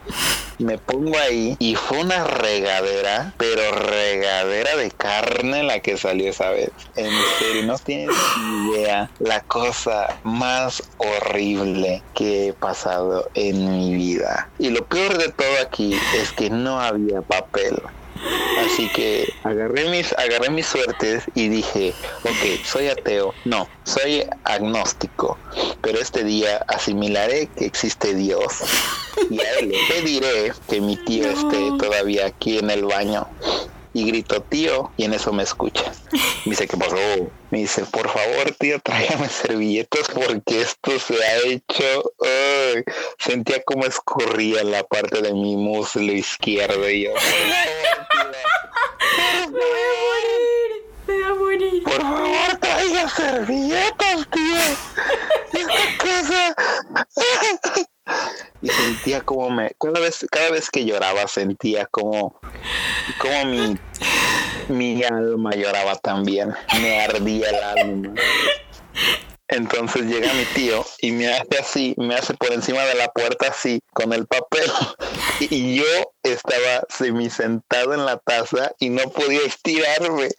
Me 0.59 0.77
pongo 0.77 1.17
ahí 1.17 1.55
y 1.57 1.75
fue 1.75 1.99
una 1.99 2.25
regadera, 2.25 3.33
pero 3.37 3.61
regadera 3.71 4.75
de 4.75 4.91
carne 4.91 5.63
la 5.63 5.79
que 5.79 5.95
salió 5.95 6.29
esa 6.29 6.49
vez. 6.49 6.69
En 6.97 7.11
serio, 7.39 7.63
no 7.63 7.77
tienes 7.77 8.13
idea 8.67 9.09
la 9.19 9.39
cosa 9.39 10.19
más 10.23 10.83
horrible 10.97 12.03
que 12.13 12.49
he 12.49 12.53
pasado 12.53 13.29
en 13.35 13.71
mi 13.71 13.93
vida. 13.93 14.49
Y 14.59 14.69
lo 14.69 14.85
peor 14.85 15.17
de 15.17 15.29
todo 15.29 15.61
aquí 15.65 15.97
es 16.17 16.33
que 16.33 16.49
no 16.49 16.81
había 16.81 17.21
papel. 17.21 17.81
Así 18.65 18.89
que 18.89 19.33
agarré 19.43 19.89
mis, 19.89 20.13
agarré 20.13 20.49
mis 20.49 20.67
suertes 20.67 21.23
y 21.33 21.49
dije, 21.49 21.93
ok, 22.23 22.63
soy 22.63 22.87
ateo, 22.87 23.33
no, 23.45 23.67
soy 23.83 24.23
agnóstico, 24.43 25.37
pero 25.81 25.99
este 25.99 26.23
día 26.23 26.63
asimilaré 26.67 27.47
que 27.47 27.65
existe 27.65 28.13
Dios. 28.13 28.61
Y 29.29 29.39
a 29.41 29.59
él 29.59 29.69
le 29.69 29.77
pediré 29.89 30.53
que 30.69 30.81
mi 30.81 30.95
tío 30.97 31.27
esté 31.27 31.71
todavía 31.79 32.27
aquí 32.27 32.59
en 32.59 32.69
el 32.69 32.85
baño. 32.85 33.27
Y 33.93 34.05
grito, 34.05 34.41
tío, 34.43 34.89
y 34.95 35.03
en 35.03 35.13
eso 35.13 35.33
me 35.33 35.43
escucha. 35.43 35.91
Me 36.45 36.51
dice, 36.51 36.65
¿qué 36.67 36.77
pasó? 36.77 36.95
Me 37.49 37.57
dice, 37.59 37.83
por 37.85 38.07
favor, 38.09 38.51
tío, 38.57 38.79
tráigame 38.79 39.27
servilletas 39.41 40.07
porque 40.13 40.61
esto 40.61 40.97
se 40.97 41.21
ha 41.21 41.37
hecho... 41.45 42.13
ay". 42.21 42.83
Sentía 43.19 43.61
como 43.63 43.85
escurría 43.85 44.63
la 44.63 44.83
parte 44.83 45.21
de 45.21 45.33
mi 45.33 45.57
muslo 45.57 46.13
izquierdo 46.13 46.89
y 46.89 47.03
yo, 47.03 47.11
Me 49.27 49.47
voy 49.47 49.61
a 49.61 49.93
morir, 50.01 50.71
me 51.07 51.13
voy 51.13 51.23
a 51.23 51.33
morir. 51.35 51.83
por 51.83 52.01
favor, 52.01 52.57
traiga 52.61 53.09
servilletas, 53.09 54.27
tío. 54.31 54.57
Esta 55.59 55.97
cosa... 55.99 56.55
Y 58.61 58.69
sentía 58.69 59.21
como 59.21 59.49
me... 59.49 59.71
Cada 59.79 59.99
vez, 59.99 60.25
cada 60.29 60.51
vez 60.51 60.69
que 60.69 60.85
lloraba 60.85 61.27
sentía 61.27 61.85
como... 61.85 62.39
Como 63.19 63.45
mi... 63.45 63.77
Mi 64.69 65.03
alma 65.03 65.51
lloraba 65.51 65.95
también. 65.95 66.53
Me 66.79 67.03
ardía 67.03 67.49
el 67.49 67.63
alma. 67.63 68.13
Entonces 69.51 70.03
llega 70.03 70.33
mi 70.33 70.45
tío 70.45 70.85
y 71.01 71.11
me 71.11 71.27
hace 71.27 71.59
así, 71.59 71.93
me 71.97 72.15
hace 72.15 72.33
por 72.35 72.53
encima 72.53 72.83
de 72.83 72.95
la 72.95 73.09
puerta 73.09 73.47
así, 73.49 73.81
con 73.93 74.13
el 74.13 74.25
papel. 74.25 74.71
Y 75.41 75.75
yo 75.75 76.13
estaba 76.23 76.85
semisentado 76.87 77.93
en 77.93 78.05
la 78.05 78.17
taza 78.17 78.71
y 78.79 78.89
no 78.89 79.03
podía 79.09 79.41
estirarme. 79.41 80.29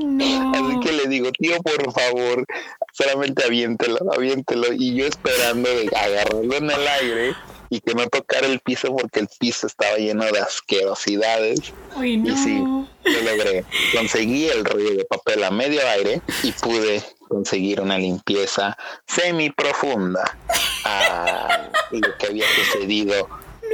No. 0.00 0.52
Así 0.54 0.80
que 0.80 0.92
le 0.92 1.06
digo, 1.06 1.30
tío, 1.32 1.60
por 1.62 1.92
favor, 1.92 2.46
solamente 2.92 3.44
aviéntelo, 3.44 3.98
aviéntelo. 4.12 4.72
Y 4.72 4.94
yo 4.96 5.06
esperando 5.06 5.68
de 5.68 5.90
agarrarlo 5.94 6.54
en 6.54 6.70
el 6.70 6.88
aire 6.88 7.36
y 7.70 7.80
que 7.80 7.94
no 7.94 8.06
tocara 8.08 8.46
el 8.46 8.60
piso 8.60 8.94
porque 8.94 9.20
el 9.20 9.28
piso 9.38 9.66
estaba 9.66 9.96
lleno 9.96 10.24
de 10.24 10.40
asquerosidades. 10.40 11.72
Y 12.02 12.36
sí, 12.36 12.58
lo 12.58 13.22
logré. 13.22 13.64
Conseguí 13.94 14.46
el 14.48 14.64
rollo 14.64 14.96
de 14.96 15.04
papel 15.04 15.44
a 15.44 15.50
medio 15.50 15.80
aire 15.88 16.20
y 16.42 16.52
pude 16.52 17.02
conseguir 17.28 17.80
una 17.80 17.96
limpieza 17.96 18.76
semi 19.06 19.50
profunda 19.50 20.36
a 20.84 21.70
lo 21.92 22.18
que 22.18 22.26
había 22.26 22.46
sucedido 22.56 23.28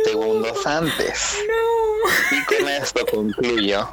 segundos 0.05 0.67
antes. 0.67 1.39
No. 1.49 2.37
Y 2.37 2.45
con 2.45 2.69
esto 2.69 3.07
concluyo 3.07 3.89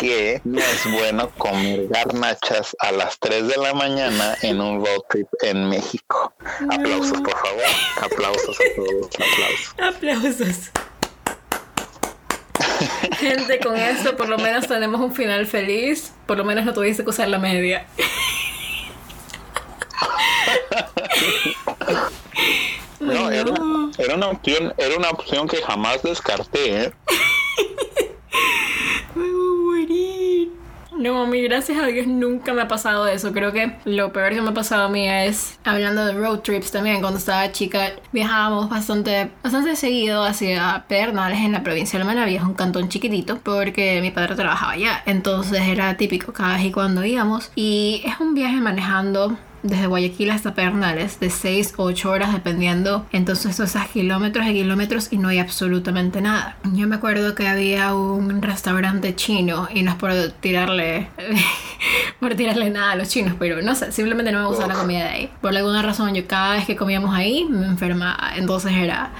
que 0.00 0.40
no 0.44 0.60
es 0.60 0.92
bueno 0.92 1.30
comer 1.38 1.88
garnachas 1.88 2.76
a 2.80 2.92
las 2.92 3.18
3 3.18 3.48
de 3.48 3.56
la 3.56 3.74
mañana 3.74 4.36
en 4.42 4.60
un 4.60 4.84
road 4.84 5.00
trip 5.08 5.28
en 5.42 5.68
México. 5.68 6.32
Aplausos, 6.70 7.20
por 7.20 7.38
favor. 7.38 7.62
Aplausos 8.02 8.58
a 8.60 8.64
todos. 8.76 9.10
Aplausos. 9.14 9.74
Aplausos. 9.96 10.70
Gente, 13.18 13.58
con 13.60 13.76
esto 13.76 14.16
por 14.16 14.28
lo 14.28 14.38
menos 14.38 14.66
tenemos 14.66 15.00
un 15.00 15.14
final 15.14 15.46
feliz. 15.46 16.12
Por 16.26 16.36
lo 16.36 16.44
menos 16.44 16.64
no 16.64 16.72
tuviste 16.72 17.04
que 17.04 17.10
usar 17.10 17.28
la 17.28 17.38
media. 17.38 17.86
No, 23.00 23.30
era, 23.30 23.52
era 23.98 24.14
una 24.14 24.28
opción, 24.28 24.74
era 24.78 24.96
una 24.96 25.10
opción 25.10 25.46
que 25.46 25.62
jamás 25.62 26.02
descarté, 26.02 26.84
¿eh? 26.84 26.92
Voy 30.96 31.06
a. 31.06 31.08
No, 31.08 31.14
mami, 31.14 31.42
gracias 31.42 31.78
a 31.78 31.86
Dios 31.86 32.06
nunca 32.06 32.52
me 32.52 32.62
ha 32.62 32.68
pasado 32.68 33.06
eso. 33.06 33.32
Creo 33.32 33.52
que 33.52 33.76
lo 33.84 34.12
peor 34.12 34.34
que 34.34 34.40
me 34.40 34.50
ha 34.50 34.54
pasado 34.54 34.84
a 34.84 34.88
mí 34.88 35.08
es 35.08 35.58
hablando 35.64 36.04
de 36.04 36.12
road 36.12 36.40
trips 36.40 36.70
también. 36.70 37.00
Cuando 37.00 37.18
estaba 37.18 37.50
chica 37.52 37.92
viajábamos 38.12 38.68
bastante, 38.68 39.30
bastante 39.42 39.76
seguido 39.76 40.24
hacia 40.24 40.84
Pedernales 40.88 41.40
en 41.40 41.52
la 41.52 41.62
provincia 41.62 41.98
de 41.98 42.04
Manavia, 42.04 42.44
un 42.44 42.54
cantón 42.54 42.88
chiquitito, 42.88 43.38
porque 43.42 44.00
mi 44.00 44.10
padre 44.10 44.34
trabajaba 44.34 44.72
allá. 44.72 45.02
Entonces 45.06 45.62
era 45.62 45.96
típico 45.96 46.32
cada 46.32 46.54
vez 46.56 46.64
y 46.66 46.72
cuando 46.72 47.04
íbamos. 47.04 47.50
Y 47.54 48.02
es 48.04 48.18
un 48.20 48.34
viaje 48.34 48.60
manejando 48.60 49.36
desde 49.68 49.86
Guayaquil 49.86 50.30
hasta 50.30 50.54
Pernales 50.54 51.20
de 51.20 51.30
6 51.30 51.74
o 51.76 51.84
8 51.84 52.10
horas 52.10 52.32
dependiendo 52.32 53.06
entonces 53.12 53.58
esos 53.58 53.82
kilómetros 53.86 54.46
y 54.46 54.52
kilómetros 54.52 55.12
y 55.12 55.18
no 55.18 55.28
hay 55.28 55.38
absolutamente 55.38 56.20
nada. 56.20 56.56
Yo 56.72 56.86
me 56.86 56.96
acuerdo 56.96 57.34
que 57.34 57.48
había 57.48 57.94
un 57.94 58.42
restaurante 58.42 59.14
chino 59.14 59.68
y 59.72 59.82
no 59.82 59.92
es 59.92 59.96
por 59.96 60.12
tirarle 60.40 61.08
por 62.20 62.34
tirarle 62.34 62.70
nada 62.70 62.92
a 62.92 62.96
los 62.96 63.08
chinos, 63.08 63.34
pero 63.38 63.62
no 63.62 63.74
sé, 63.74 63.92
simplemente 63.92 64.32
no 64.32 64.40
me 64.40 64.46
gusta 64.48 64.66
la 64.66 64.74
comida 64.74 65.04
de 65.04 65.10
ahí. 65.10 65.30
Por 65.40 65.56
alguna 65.56 65.82
razón 65.82 66.14
yo 66.14 66.26
cada 66.26 66.54
vez 66.54 66.64
que 66.64 66.76
comíamos 66.76 67.14
ahí 67.14 67.44
me 67.44 67.66
enfermaba, 67.66 68.32
entonces 68.36 68.72
era 68.72 69.10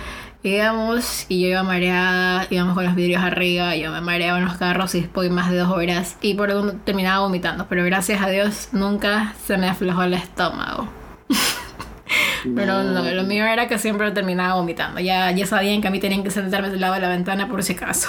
Íbamos 0.47 1.27
y 1.29 1.41
yo 1.41 1.49
iba 1.49 1.65
mareada, 1.65 2.47
íbamos 2.51 2.75
con 2.75 2.85
los 2.85 2.95
vidrios 2.95 3.21
arriba, 3.21 3.75
yo 3.75 3.91
me 3.91 4.01
mareaba 4.01 4.39
en 4.39 4.45
los 4.45 4.57
carros 4.57 4.95
y 4.95 5.01
después 5.01 5.29
más 5.29 5.51
de 5.51 5.57
dos 5.57 5.71
horas 5.71 6.17
y 6.21 6.35
por 6.35 6.51
eso 6.51 6.73
terminaba 6.85 7.19
vomitando, 7.19 7.67
pero 7.69 7.85
gracias 7.85 8.23
a 8.23 8.29
Dios 8.29 8.69
nunca 8.71 9.35
se 9.45 9.59
me 9.59 9.69
aflojó 9.69 10.05
el 10.05 10.15
estómago. 10.15 10.89
Pero 12.55 12.85
no, 12.85 13.03
lo 13.03 13.25
mío 13.25 13.45
era 13.45 13.67
que 13.67 13.77
siempre 13.77 14.09
terminaba 14.13 14.55
vomitando. 14.55 15.01
Ya, 15.01 15.33
ya 15.33 15.47
sabían 15.47 15.81
que 15.83 15.89
a 15.89 15.91
mí 15.91 15.99
tenían 15.99 16.23
que 16.23 16.31
sentarme 16.31 16.71
del 16.71 16.81
lado 16.81 16.95
de 16.95 17.01
la 17.01 17.09
ventana 17.09 17.49
por 17.49 17.65
si 17.65 17.73
acaso. 17.73 18.09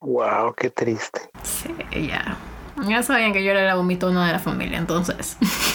Wow, 0.00 0.54
qué 0.56 0.70
triste. 0.70 1.20
Sí, 1.42 1.74
ya. 2.06 2.36
Ya 2.86 3.02
sabían 3.02 3.32
que 3.32 3.42
yo 3.42 3.50
era 3.50 3.64
la 3.64 3.74
vomitona 3.74 4.24
de 4.24 4.32
la 4.32 4.38
familia, 4.38 4.78
entonces. 4.78 5.36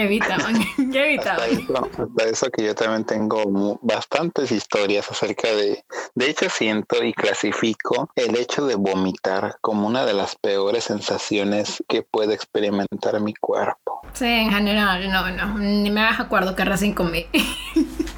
evitaban, 0.00 0.56
evitaban. 0.78 1.50
Hasta 1.50 2.24
eso, 2.24 2.50
que 2.50 2.64
yo 2.64 2.74
también 2.74 3.04
tengo 3.04 3.78
bastantes 3.82 4.52
historias 4.52 5.10
acerca 5.10 5.48
de, 5.48 5.84
de 6.14 6.30
hecho 6.30 6.48
siento 6.48 7.02
y 7.02 7.12
clasifico 7.12 8.10
el 8.16 8.36
hecho 8.36 8.66
de 8.66 8.74
vomitar 8.74 9.56
como 9.60 9.86
una 9.86 10.04
de 10.04 10.14
las 10.14 10.36
peores 10.36 10.84
sensaciones 10.84 11.82
que 11.88 12.02
puede 12.02 12.34
experimentar 12.34 13.20
mi 13.20 13.34
cuerpo. 13.34 14.00
Sí, 14.12 14.26
en 14.26 14.50
general, 14.50 15.10
no, 15.10 15.30
no, 15.30 15.58
ni 15.58 15.90
me 15.90 16.00
hagas 16.00 16.20
acuerdo 16.20 16.56
que 16.56 16.64
recién 16.64 16.94
comí. 16.94 17.26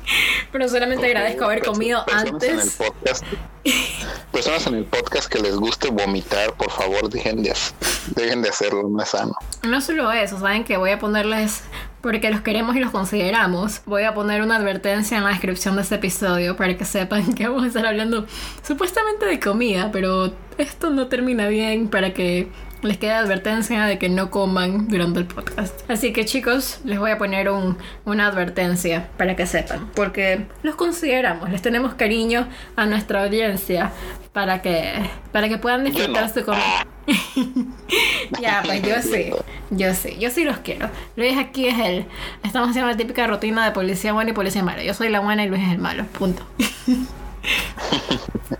Pero 0.52 0.68
solamente 0.68 1.06
agradezco 1.06 1.44
haber 1.44 1.62
comido 1.62 2.04
antes. 2.12 2.78
personas 4.30 4.66
en 4.66 4.74
el 4.74 4.84
podcast 4.84 5.30
que 5.30 5.38
les 5.38 5.56
guste 5.56 5.90
vomitar, 5.90 6.52
por 6.54 6.70
favor, 6.70 7.08
dejen 7.08 7.42
de, 7.42 7.54
dejen 8.14 8.42
de 8.42 8.50
hacerlo, 8.50 8.88
no 8.88 9.02
es 9.02 9.08
sano. 9.08 9.34
No 9.62 9.80
solo 9.80 10.12
eso, 10.12 10.38
saben 10.38 10.64
que 10.64 10.76
voy 10.76 10.90
a 10.90 10.98
ponerles, 10.98 11.62
porque 12.00 12.30
los 12.30 12.42
queremos 12.42 12.76
y 12.76 12.80
los 12.80 12.90
consideramos, 12.90 13.80
voy 13.86 14.02
a 14.02 14.14
poner 14.14 14.42
una 14.42 14.56
advertencia 14.56 15.16
en 15.16 15.24
la 15.24 15.30
descripción 15.30 15.76
de 15.76 15.82
este 15.82 15.94
episodio 15.94 16.56
para 16.56 16.76
que 16.76 16.84
sepan 16.84 17.34
que 17.34 17.48
vamos 17.48 17.64
a 17.64 17.66
estar 17.68 17.86
hablando 17.86 18.26
supuestamente 18.66 19.26
de 19.26 19.40
comida, 19.40 19.90
pero 19.92 20.32
esto 20.58 20.90
no 20.90 21.08
termina 21.08 21.48
bien 21.48 21.88
para 21.88 22.12
que 22.12 22.50
les 22.82 22.98
queda 22.98 23.18
advertencia 23.18 23.84
de 23.84 23.98
que 23.98 24.08
no 24.08 24.30
coman 24.30 24.88
durante 24.88 25.20
el 25.20 25.26
podcast. 25.26 25.88
Así 25.90 26.12
que 26.12 26.24
chicos, 26.24 26.80
les 26.84 26.98
voy 26.98 27.10
a 27.10 27.18
poner 27.18 27.48
una 28.04 28.26
advertencia 28.26 29.08
para 29.16 29.36
que 29.36 29.46
sepan, 29.46 29.90
porque 29.94 30.46
los 30.62 30.74
consideramos, 30.74 31.50
les 31.50 31.62
tenemos 31.62 31.94
cariño 31.94 32.48
a 32.76 32.86
nuestra 32.86 33.24
audiencia 33.24 33.92
para 34.32 34.62
que, 34.62 34.94
para 35.30 35.48
que 35.48 35.58
puedan 35.58 35.84
disfrutar 35.84 36.32
su 36.32 36.44
comida. 36.44 36.86
ya, 38.40 38.62
pues 38.64 38.82
yo 38.82 39.02
sí, 39.02 39.30
yo 39.70 39.94
sí, 39.94 40.16
yo 40.18 40.30
sí 40.30 40.44
los 40.44 40.58
quiero. 40.58 40.88
Luis 41.16 41.36
aquí 41.36 41.68
es 41.68 41.78
el, 41.78 42.06
estamos 42.42 42.70
haciendo 42.70 42.90
la 42.90 42.96
típica 42.96 43.26
rutina 43.26 43.64
de 43.64 43.72
policía 43.72 44.12
buena 44.12 44.30
y 44.30 44.34
policía 44.34 44.62
mala. 44.62 44.82
Yo 44.82 44.94
soy 44.94 45.08
la 45.08 45.20
buena 45.20 45.44
y 45.44 45.48
Luis 45.48 45.62
es 45.62 45.72
el 45.72 45.78
malo, 45.78 46.04
punto. 46.06 46.44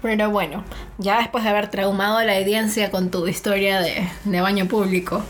Pero 0.03 0.31
bueno, 0.31 0.65
ya 0.99 1.19
después 1.19 1.45
de 1.45 1.51
haber 1.51 1.71
traumado 1.71 2.19
a 2.19 2.25
la 2.25 2.37
audiencia 2.37 2.91
con 2.91 3.11
tu 3.11 3.27
historia 3.29 3.81
de, 3.81 4.41
baño 4.41 4.67
público, 4.67 5.23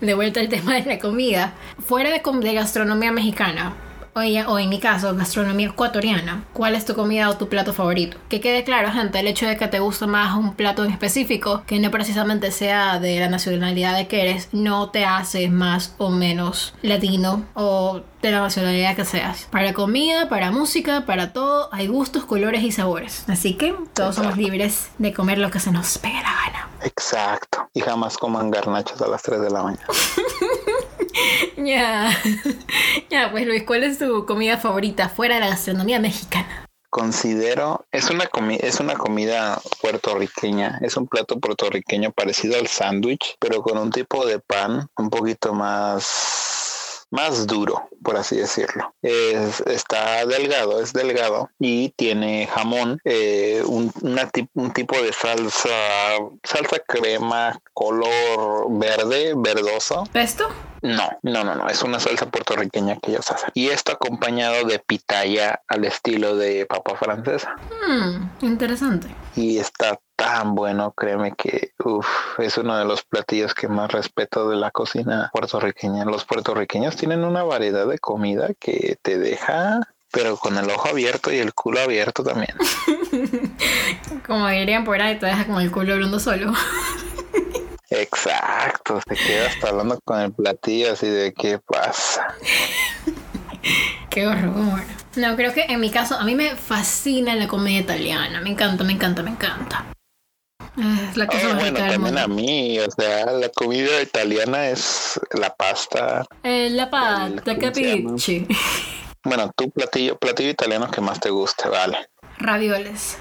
de 0.00 0.14
vuelta 0.14 0.40
al 0.40 0.48
tema 0.48 0.74
de 0.74 0.84
la 0.84 0.98
comida, 0.98 1.54
fuera 1.78 2.10
de, 2.10 2.20
de 2.20 2.54
gastronomía 2.54 3.12
mexicana, 3.12 3.74
o 4.18 4.58
en 4.58 4.68
mi 4.68 4.80
caso, 4.80 5.14
gastronomía 5.14 5.68
ecuatoriana, 5.68 6.44
¿cuál 6.52 6.74
es 6.74 6.84
tu 6.84 6.94
comida 6.94 7.30
o 7.30 7.36
tu 7.36 7.48
plato 7.48 7.72
favorito? 7.72 8.18
Que 8.28 8.40
quede 8.40 8.64
claro, 8.64 8.90
gente, 8.90 9.20
el 9.20 9.26
hecho 9.26 9.46
de 9.46 9.56
que 9.56 9.68
te 9.68 9.78
guste 9.78 10.06
más 10.06 10.36
un 10.36 10.54
plato 10.54 10.84
en 10.84 10.90
específico, 10.90 11.62
que 11.66 11.78
no 11.78 11.90
precisamente 11.90 12.50
sea 12.50 12.98
de 12.98 13.20
la 13.20 13.28
nacionalidad 13.28 13.96
de 13.96 14.08
que 14.08 14.22
eres, 14.22 14.48
no 14.52 14.90
te 14.90 15.04
hace 15.04 15.48
más 15.48 15.94
o 15.98 16.10
menos 16.10 16.74
latino 16.82 17.44
o 17.54 18.02
de 18.22 18.30
la 18.32 18.40
nacionalidad 18.40 18.96
que 18.96 19.04
seas. 19.04 19.46
Para 19.50 19.72
comida, 19.72 20.28
para 20.28 20.50
música, 20.50 21.06
para 21.06 21.32
todo, 21.32 21.68
hay 21.72 21.86
gustos, 21.86 22.24
colores 22.24 22.62
y 22.62 22.72
sabores. 22.72 23.24
Así 23.28 23.54
que 23.54 23.74
todos 23.94 24.16
somos 24.16 24.36
libres 24.36 24.90
de 24.98 25.12
comer 25.12 25.38
lo 25.38 25.50
que 25.50 25.60
se 25.60 25.70
nos 25.70 25.98
pegue 25.98 26.20
la 26.20 26.32
gana. 26.44 26.68
Exacto. 26.82 27.68
Y 27.74 27.80
jamás 27.80 28.16
coman 28.18 28.50
garnachas 28.50 29.00
a 29.00 29.08
las 29.08 29.22
3 29.22 29.40
de 29.40 29.50
la 29.50 29.62
mañana. 29.62 29.86
Ya. 31.56 32.10
Ya, 33.10 33.30
pues 33.30 33.46
Luis, 33.46 33.64
¿cuál 33.64 33.84
es 33.84 33.98
tu 33.98 34.26
comida 34.26 34.58
favorita 34.58 35.08
fuera 35.08 35.36
de 35.36 35.40
la 35.40 35.48
gastronomía 35.48 35.98
mexicana? 35.98 36.66
Considero, 36.90 37.84
es 37.92 38.08
una, 38.08 38.30
es 38.60 38.80
una 38.80 38.94
comida 38.94 39.60
puertorriqueña, 39.82 40.78
es 40.80 40.96
un 40.96 41.06
plato 41.06 41.38
puertorriqueño 41.38 42.12
parecido 42.12 42.58
al 42.58 42.66
sándwich, 42.66 43.36
pero 43.38 43.62
con 43.62 43.76
un 43.76 43.90
tipo 43.90 44.24
de 44.24 44.38
pan 44.38 44.88
un 44.96 45.10
poquito 45.10 45.52
más, 45.52 47.06
más 47.10 47.46
duro, 47.46 47.88
por 48.02 48.16
así 48.16 48.36
decirlo. 48.36 48.94
Es, 49.02 49.60
está 49.66 50.24
delgado, 50.24 50.80
es 50.80 50.94
delgado 50.94 51.50
y 51.58 51.90
tiene 51.90 52.46
jamón, 52.46 52.98
eh, 53.04 53.62
un, 53.66 53.92
un 54.54 54.72
tipo 54.72 54.96
de 55.02 55.12
salsa, 55.12 55.68
salsa 56.42 56.78
crema, 56.86 57.60
color 57.74 58.66
verde, 58.70 59.34
verdoso. 59.36 60.04
¿Pesto? 60.10 60.48
No, 60.82 61.08
no, 61.22 61.44
no, 61.44 61.54
no, 61.54 61.68
es 61.68 61.82
una 61.82 62.00
salsa 62.00 62.26
puertorriqueña 62.26 62.96
que 62.96 63.12
ellos 63.12 63.30
hacen. 63.30 63.50
Y 63.54 63.68
esto 63.68 63.92
acompañado 63.92 64.64
de 64.64 64.78
pitaya 64.78 65.60
al 65.68 65.84
estilo 65.84 66.36
de 66.36 66.66
papa 66.66 66.96
francesa. 66.96 67.56
Hmm, 67.86 68.30
interesante. 68.40 69.08
Y 69.34 69.58
está 69.58 69.98
tan 70.16 70.54
bueno, 70.54 70.92
créeme 70.96 71.32
que 71.36 71.72
uf, 71.84 72.06
es 72.38 72.58
uno 72.58 72.76
de 72.76 72.84
los 72.84 73.02
platillos 73.04 73.54
que 73.54 73.68
más 73.68 73.90
respeto 73.92 74.48
de 74.48 74.56
la 74.56 74.70
cocina 74.70 75.30
puertorriqueña. 75.32 76.04
Los 76.04 76.24
puertorriqueños 76.24 76.96
tienen 76.96 77.24
una 77.24 77.42
variedad 77.44 77.86
de 77.86 77.98
comida 77.98 78.50
que 78.58 78.96
te 79.02 79.18
deja 79.18 79.80
pero 80.10 80.36
con 80.36 80.56
el 80.56 80.70
ojo 80.70 80.88
abierto 80.88 81.32
y 81.32 81.36
el 81.36 81.52
culo 81.52 81.80
abierto 81.80 82.24
también. 82.24 82.54
como 84.26 84.48
dirían 84.48 84.84
por 84.84 85.00
ahí, 85.00 85.18
te 85.18 85.26
deja 85.26 85.46
con 85.46 85.60
el 85.60 85.70
culo 85.70 85.94
hablando 85.94 86.18
solo. 86.18 86.52
Exacto, 87.90 89.00
se 89.08 89.14
queda 89.14 89.48
hasta 89.48 89.68
hablando 89.70 89.98
con 90.04 90.20
el 90.20 90.32
platillo 90.32 90.92
así 90.92 91.06
de 91.06 91.32
qué 91.32 91.58
pasa. 91.58 92.34
qué 94.10 94.26
horror. 94.26 94.82
No, 95.16 95.36
creo 95.36 95.54
que 95.54 95.62
en 95.62 95.80
mi 95.80 95.90
caso 95.90 96.16
a 96.16 96.24
mí 96.24 96.34
me 96.34 96.54
fascina 96.54 97.34
la 97.34 97.48
comida 97.48 97.78
italiana. 97.78 98.40
Me 98.40 98.50
encanta, 98.50 98.84
me 98.84 98.92
encanta, 98.92 99.22
me 99.22 99.30
encanta. 99.30 99.86
Es 100.76 101.16
la 101.16 101.26
cosa 101.26 101.48
más 101.48 101.58
bueno, 101.58 101.78
también 101.78 102.18
a 102.18 102.28
mí, 102.28 102.78
o 102.78 102.88
sea, 102.90 103.26
la 103.32 103.48
comida 103.48 104.00
italiana 104.00 104.68
es 104.68 105.18
la 105.32 105.52
pasta. 105.54 106.24
Eh, 106.44 106.70
la 106.70 106.90
pasta, 106.90 107.56
capiche. 107.58 108.46
Bueno, 109.24 109.50
tu 109.54 109.68
platillo, 109.70 110.16
platillo 110.16 110.48
italiano 110.48 110.90
que 110.90 111.00
más 111.00 111.18
te 111.18 111.28
guste, 111.28 111.68
vale. 111.68 112.08
Ravioles. 112.38 113.18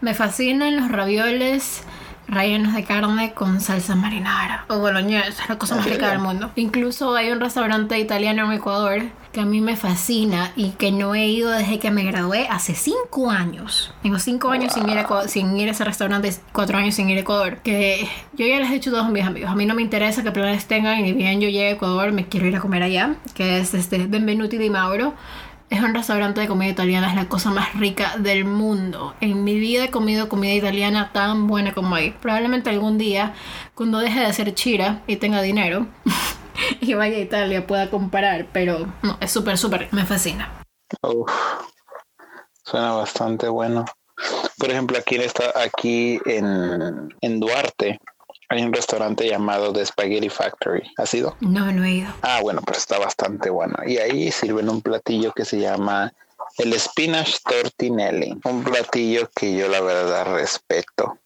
Me 0.00 0.12
fascinan 0.12 0.76
los 0.76 0.90
ravioles 0.90 1.84
rellenos 2.28 2.74
de 2.74 2.84
carne 2.84 3.32
con 3.32 3.60
salsa 3.60 3.96
marinara 3.96 4.64
o 4.68 4.78
boloñesa, 4.78 5.42
es 5.42 5.48
la 5.48 5.58
cosa 5.58 5.76
más 5.76 5.86
rica 5.86 6.10
del 6.10 6.20
mundo. 6.20 6.50
Incluso 6.56 7.16
hay 7.16 7.30
un 7.30 7.40
restaurante 7.40 7.98
italiano 7.98 8.44
en 8.44 8.58
Ecuador 8.58 9.02
que 9.32 9.40
a 9.40 9.44
mí 9.44 9.60
me 9.60 9.76
fascina 9.76 10.52
y 10.56 10.70
que 10.70 10.90
no 10.90 11.14
he 11.14 11.26
ido 11.26 11.50
desde 11.50 11.78
que 11.78 11.90
me 11.90 12.04
gradué 12.04 12.46
hace 12.48 12.74
cinco 12.74 13.30
años. 13.30 13.92
Tengo 14.02 14.18
cinco 14.18 14.50
años 14.50 14.72
sin, 14.72 14.88
ir 14.88 14.98
a, 14.98 15.28
sin 15.28 15.56
ir 15.56 15.68
a 15.68 15.72
ese 15.72 15.84
restaurante, 15.84 16.34
cuatro 16.52 16.78
años 16.78 16.94
sin 16.94 17.10
ir 17.10 17.18
a 17.18 17.20
Ecuador. 17.20 17.58
Que 17.58 18.08
yo 18.34 18.46
ya 18.46 18.58
les 18.58 18.70
he 18.70 18.74
dicho 18.74 18.90
a 18.90 18.94
todos 18.94 19.10
mis 19.10 19.24
amigos. 19.24 19.50
A 19.50 19.54
mí 19.54 19.66
no 19.66 19.74
me 19.74 19.82
interesa 19.82 20.22
qué 20.22 20.30
planes 20.30 20.66
tengan 20.66 20.98
y 21.00 21.02
ni 21.02 21.12
bien 21.12 21.40
yo 21.40 21.48
llegue 21.48 21.68
a 21.68 21.70
Ecuador, 21.72 22.12
me 22.12 22.26
quiero 22.26 22.46
ir 22.46 22.56
a 22.56 22.60
comer 22.60 22.82
allá, 22.82 23.16
que 23.34 23.58
es 23.58 23.74
este 23.74 24.06
Benvenuti 24.06 24.58
di 24.58 24.70
Mauro 24.70 25.14
es 25.70 25.80
un 25.80 25.94
restaurante 25.94 26.40
de 26.40 26.48
comida 26.48 26.70
italiana, 26.70 27.10
es 27.10 27.14
la 27.14 27.28
cosa 27.28 27.50
más 27.50 27.74
rica 27.74 28.16
del 28.18 28.44
mundo. 28.44 29.14
En 29.20 29.44
mi 29.44 29.58
vida 29.58 29.84
he 29.84 29.90
comido 29.90 30.28
comida 30.28 30.54
italiana 30.54 31.10
tan 31.12 31.46
buena 31.46 31.74
como 31.74 31.94
ahí. 31.94 32.14
Probablemente 32.22 32.70
algún 32.70 32.98
día, 32.98 33.34
cuando 33.74 33.98
deje 33.98 34.20
de 34.20 34.26
hacer 34.26 34.54
chira 34.54 35.02
y 35.06 35.16
tenga 35.16 35.42
dinero 35.42 35.86
y 36.80 36.94
vaya 36.94 37.16
a 37.16 37.20
Italia, 37.20 37.66
pueda 37.66 37.90
comparar, 37.90 38.46
pero 38.52 38.86
no, 39.02 39.18
es 39.20 39.30
súper, 39.30 39.58
súper, 39.58 39.88
me 39.92 40.04
fascina. 40.06 40.62
suena 42.64 42.92
bastante 42.92 43.48
bueno. 43.48 43.84
Por 44.58 44.70
ejemplo, 44.70 44.98
aquí, 44.98 45.16
está, 45.16 45.52
aquí 45.62 46.18
en, 46.24 47.14
en 47.20 47.40
Duarte 47.40 48.00
Hay 48.50 48.62
un 48.62 48.72
restaurante 48.72 49.28
llamado 49.28 49.72
The 49.72 49.84
Spaghetti 49.84 50.30
Factory. 50.30 50.90
¿Has 50.96 51.12
ido? 51.12 51.36
No, 51.40 51.70
no 51.70 51.84
he 51.84 51.92
ido. 51.92 52.08
Ah, 52.22 52.40
bueno, 52.42 52.62
pero 52.64 52.78
está 52.78 52.98
bastante 52.98 53.50
bueno. 53.50 53.76
Y 53.86 53.98
ahí 53.98 54.32
sirven 54.32 54.70
un 54.70 54.80
platillo 54.80 55.32
que 55.32 55.44
se 55.44 55.58
llama 55.58 56.12
el 56.56 56.78
spinach 56.78 57.42
tortinelli. 57.42 58.38
Un 58.44 58.64
platillo 58.64 59.30
que 59.34 59.54
yo 59.54 59.68
la 59.68 59.80
verdad 59.80 60.34
respeto 60.34 61.18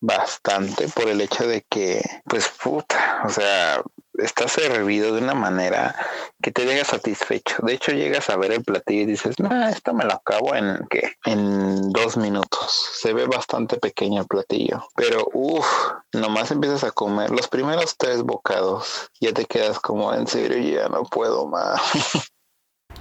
bastante 0.00 0.88
por 0.88 1.08
el 1.08 1.20
hecho 1.20 1.46
de 1.46 1.64
que, 1.70 2.02
pues 2.24 2.48
puta, 2.48 3.22
o 3.24 3.28
sea, 3.28 3.80
está 4.14 4.48
servido 4.48 5.14
de 5.14 5.22
una 5.22 5.34
manera 5.34 5.94
que 6.42 6.50
te 6.50 6.64
deja 6.64 6.84
satisfecho. 6.84 7.56
De 7.62 7.74
hecho, 7.74 7.92
llegas 7.92 8.30
a 8.30 8.36
ver 8.36 8.52
el 8.52 8.64
platillo 8.64 9.02
y 9.02 9.06
dices, 9.06 9.38
no, 9.38 9.68
esto 9.68 9.94
me 9.94 10.04
lo 10.04 10.14
acabo 10.14 10.54
en 10.54 10.86
que 10.90 11.16
en 11.24 11.90
dos 11.92 12.16
minutos. 12.16 12.90
Se 12.94 13.12
ve 13.12 13.26
bastante 13.26 13.76
pequeño 13.76 14.22
el 14.22 14.26
platillo, 14.26 14.86
pero 14.94 15.28
uff, 15.32 15.66
nomás 16.12 16.50
empiezas 16.50 16.84
a 16.84 16.90
comer 16.90 17.30
los 17.30 17.48
primeros 17.48 17.96
tres 17.96 18.22
bocados, 18.22 19.10
ya 19.20 19.32
te 19.32 19.44
quedas 19.44 19.78
como 19.78 20.12
en 20.12 20.26
serio, 20.26 20.58
ya 20.58 20.88
no 20.88 21.04
puedo 21.04 21.46
más. 21.46 21.80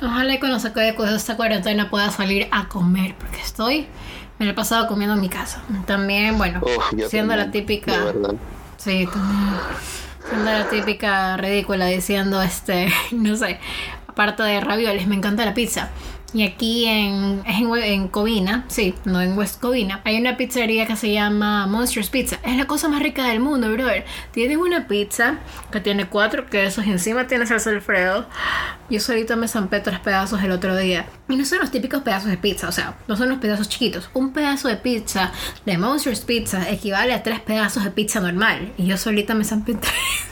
Ojalá 0.02 0.34
que 0.34 0.40
cuando 0.40 0.60
se 0.60 0.70
acabe 0.70 0.96
con 0.96 1.08
esta 1.10 1.36
cuarentena 1.36 1.90
pueda 1.90 2.10
salir 2.10 2.48
a 2.52 2.70
comer, 2.70 3.16
porque 3.20 3.42
estoy 3.42 3.88
me 4.42 4.46
lo 4.46 4.54
he 4.54 4.56
pasado 4.56 4.88
comiendo 4.88 5.14
en 5.14 5.22
mi 5.22 5.30
casa. 5.30 5.62
También, 5.86 6.36
bueno, 6.40 6.62
siendo 7.08 7.36
la 7.36 7.52
típica. 7.52 8.12
Sí, 8.78 9.08
también. 9.14 9.54
Siendo 10.28 10.52
la 10.52 10.70
típica 10.70 11.38
ridícula 11.38 11.88
diciendo, 11.88 12.42
este, 12.42 12.92
no 13.12 13.36
sé, 13.36 13.60
aparte 14.08 14.44
de 14.44 14.60
ravioles, 14.62 15.08
me 15.08 15.16
encanta 15.16 15.46
la 15.46 15.54
pizza. 15.54 15.90
Y 16.34 16.44
aquí 16.44 16.86
en, 16.86 17.44
en, 17.46 17.76
en, 17.76 18.08
Covina, 18.08 18.64
sí, 18.70 18.96
no 19.04 19.22
en 19.22 19.38
West 19.38 19.60
Covina, 19.60 20.00
hay 20.06 20.18
una 20.18 20.38
pizzería 20.38 20.88
que 20.88 20.96
se 20.96 21.12
llama 21.12 21.68
Monsters 21.68 22.10
Pizza. 22.10 22.40
Es 22.44 22.56
la 22.56 22.68
cosa 22.68 22.88
más 22.88 23.04
rica 23.04 23.28
del 23.28 23.42
mundo, 23.42 23.70
brother. 23.70 24.06
Tienes 24.32 24.58
una 24.58 24.88
pizza 24.88 25.40
que 25.72 25.82
tiene 25.82 26.08
cuatro 26.08 26.46
quesos 26.46 26.86
y 26.86 26.92
encima 26.92 27.28
tiene 27.28 27.46
salsa 27.46 27.72
alfredo. 27.72 28.26
Yo 28.90 29.02
solito 29.02 29.36
me 29.36 29.50
zampé 29.50 29.82
tres 29.82 30.00
pedazos 30.00 30.42
el 30.42 30.52
otro 30.52 30.78
día. 30.78 31.06
Y 31.28 31.36
no 31.36 31.44
son 31.44 31.60
los 31.60 31.72
típicos 31.72 32.02
pedazos 32.02 32.30
de 32.30 32.38
pizza, 32.38 32.70
o 32.70 32.72
sea, 32.72 32.98
no 33.10 33.18
son 33.18 33.28
los 33.28 33.40
pedazos 33.40 33.68
chiquitos. 33.68 34.10
Un 34.14 34.32
pedazo 34.32 34.70
de 34.70 34.78
pizza 34.78 35.32
de 35.66 35.78
Monsters 35.78 36.22
Pizza 36.22 36.70
equivale 36.70 37.14
a 37.14 37.24
tres 37.24 37.42
pedazos 37.42 37.84
de 37.84 37.92
pizza 37.92 38.22
normal. 38.22 38.72
Y 38.78 38.86
yo 38.86 38.98
solita 38.98 39.34
me 39.34 39.44
zampé 39.44 39.74
tres. 39.82 40.31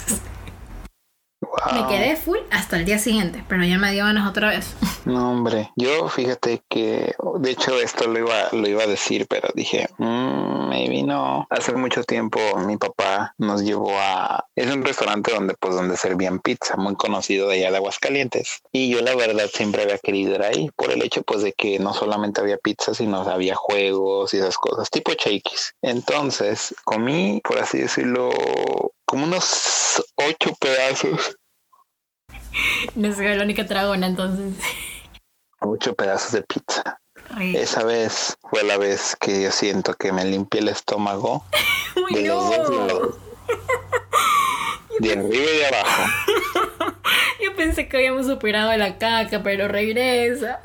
Me 1.74 1.88
quedé 1.88 2.16
full 2.16 2.38
hasta 2.52 2.78
el 2.78 2.86
día 2.86 3.00
siguiente, 3.00 3.44
pero 3.48 3.64
ya 3.64 3.78
me 3.78 3.92
dio 3.92 4.06
ganas 4.06 4.28
otra 4.28 4.50
vez. 4.50 4.76
No, 5.06 5.32
hombre, 5.32 5.72
yo 5.76 6.08
fíjate 6.08 6.62
que, 6.70 7.16
de 7.40 7.52
hecho, 7.52 7.80
esto 7.80 8.06
lo 8.06 8.20
iba, 8.20 8.50
lo 8.52 8.68
iba 8.68 8.84
a 8.84 8.88
decir, 8.88 9.26
pero 9.28 9.50
dije, 9.56 9.88
mmm, 9.98 10.68
maybe 10.70 11.02
no. 11.02 11.48
Hace 11.50 11.74
mucho 11.74 12.04
tiempo 12.04 12.40
mi 12.58 12.78
papá 12.78 13.34
nos 13.40 13.64
llevó 13.64 13.98
a, 13.98 14.46
es 14.56 14.70
un 14.70 14.84
restaurante 14.84 15.32
donde, 15.32 15.56
pues, 15.56 15.74
donde 15.74 15.98
servían 15.98 16.40
pizza, 16.40 16.76
muy 16.76 16.96
conocido 16.96 17.48
de 17.48 17.56
allá 17.56 17.72
de 17.72 17.78
Aguascalientes. 17.78 18.62
Y 18.72 18.90
yo, 18.90 19.02
la 19.02 19.16
verdad, 19.16 19.50
siempre 19.52 19.82
había 19.82 19.98
querido 19.98 20.36
ir 20.36 20.44
ahí, 20.44 20.70
por 20.76 20.92
el 20.92 21.02
hecho, 21.02 21.24
pues, 21.24 21.42
de 21.42 21.54
que 21.54 21.80
no 21.80 21.94
solamente 21.94 22.42
había 22.42 22.58
pizza, 22.58 22.94
sino 22.94 23.22
había 23.22 23.56
juegos 23.56 24.34
y 24.36 24.38
esas 24.38 24.58
cosas, 24.58 24.92
tipo 24.92 25.14
shakes. 25.14 25.74
Entonces, 25.82 26.76
comí, 26.84 27.42
por 27.44 27.58
así 27.58 27.80
decirlo, 27.80 28.30
como 29.06 29.24
unos 29.24 30.04
ocho 30.18 30.54
pedazos 30.60 31.39
no 32.96 33.14
soy 33.14 33.36
la 33.36 33.44
única 33.44 33.64
dragona 33.64 34.08
entonces. 34.08 34.54
Ocho 35.60 35.94
pedazos 35.94 36.32
de 36.32 36.42
pizza. 36.44 37.00
Esa 37.40 37.84
vez 37.84 38.38
fue 38.50 38.64
la 38.64 38.78
vez 38.78 39.16
que 39.20 39.44
yo 39.44 39.52
siento 39.52 39.94
que 39.94 40.12
me 40.12 40.26
limpié 40.26 40.62
el 40.62 40.70
estómago 40.70 41.46
de 42.12 42.22
los 42.22 42.58
dos 42.58 42.70
lados. 42.70 43.16
De 45.00 45.12
arriba 45.14 45.30
y 45.30 45.58
de 45.58 45.66
abajo. 45.68 46.04
Yo 47.42 47.56
pensé 47.56 47.88
que 47.88 47.98
habíamos 47.98 48.28
superado 48.28 48.76
la 48.76 48.98
caca, 48.98 49.42
pero 49.44 49.70
regresa. 49.70 50.60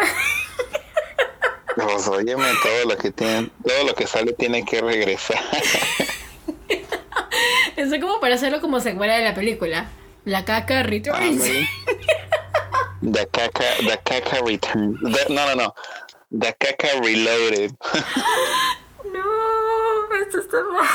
Pues 1.76 2.08
óyeme, 2.08 2.46
todo 2.62 2.84
lo 2.88 2.96
que 2.96 3.12
tiene, 3.12 3.50
todo 3.64 3.84
lo 3.84 3.94
que 3.94 4.06
sale 4.06 4.32
tiene 4.32 4.64
que 4.64 4.80
regresar. 4.80 5.38
Eso 7.76 7.94
es 7.94 8.00
como 8.00 8.20
para 8.20 8.34
hacerlo 8.34 8.60
como 8.60 8.80
se 8.80 8.90
secuela 8.90 9.16
de 9.16 9.24
la 9.24 9.34
película. 9.34 9.88
La 10.24 10.42
caca 10.44 10.82
returns. 10.82 11.42
the 13.02 13.26
caca, 13.30 13.76
the 13.86 14.00
caca 14.04 14.42
return. 14.46 14.98
no, 15.02 15.46
no, 15.46 15.54
no. 15.54 15.74
The 16.30 16.54
caca 16.58 17.00
reloaded. 17.00 17.76
no, 19.12 20.14
esto 20.22 20.38
está 20.40 20.62
mal. 20.72 20.88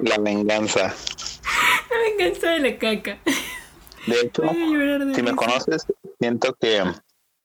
La 0.00 0.16
venganza. 0.18 0.94
La 1.90 1.98
venganza 1.98 2.50
de 2.50 2.58
la 2.60 2.78
caca. 2.78 3.18
De 4.06 4.20
hecho, 4.20 4.42
si 5.14 5.22
me 5.22 5.34
conoces, 5.34 5.86
siento 6.18 6.54
que 6.54 6.82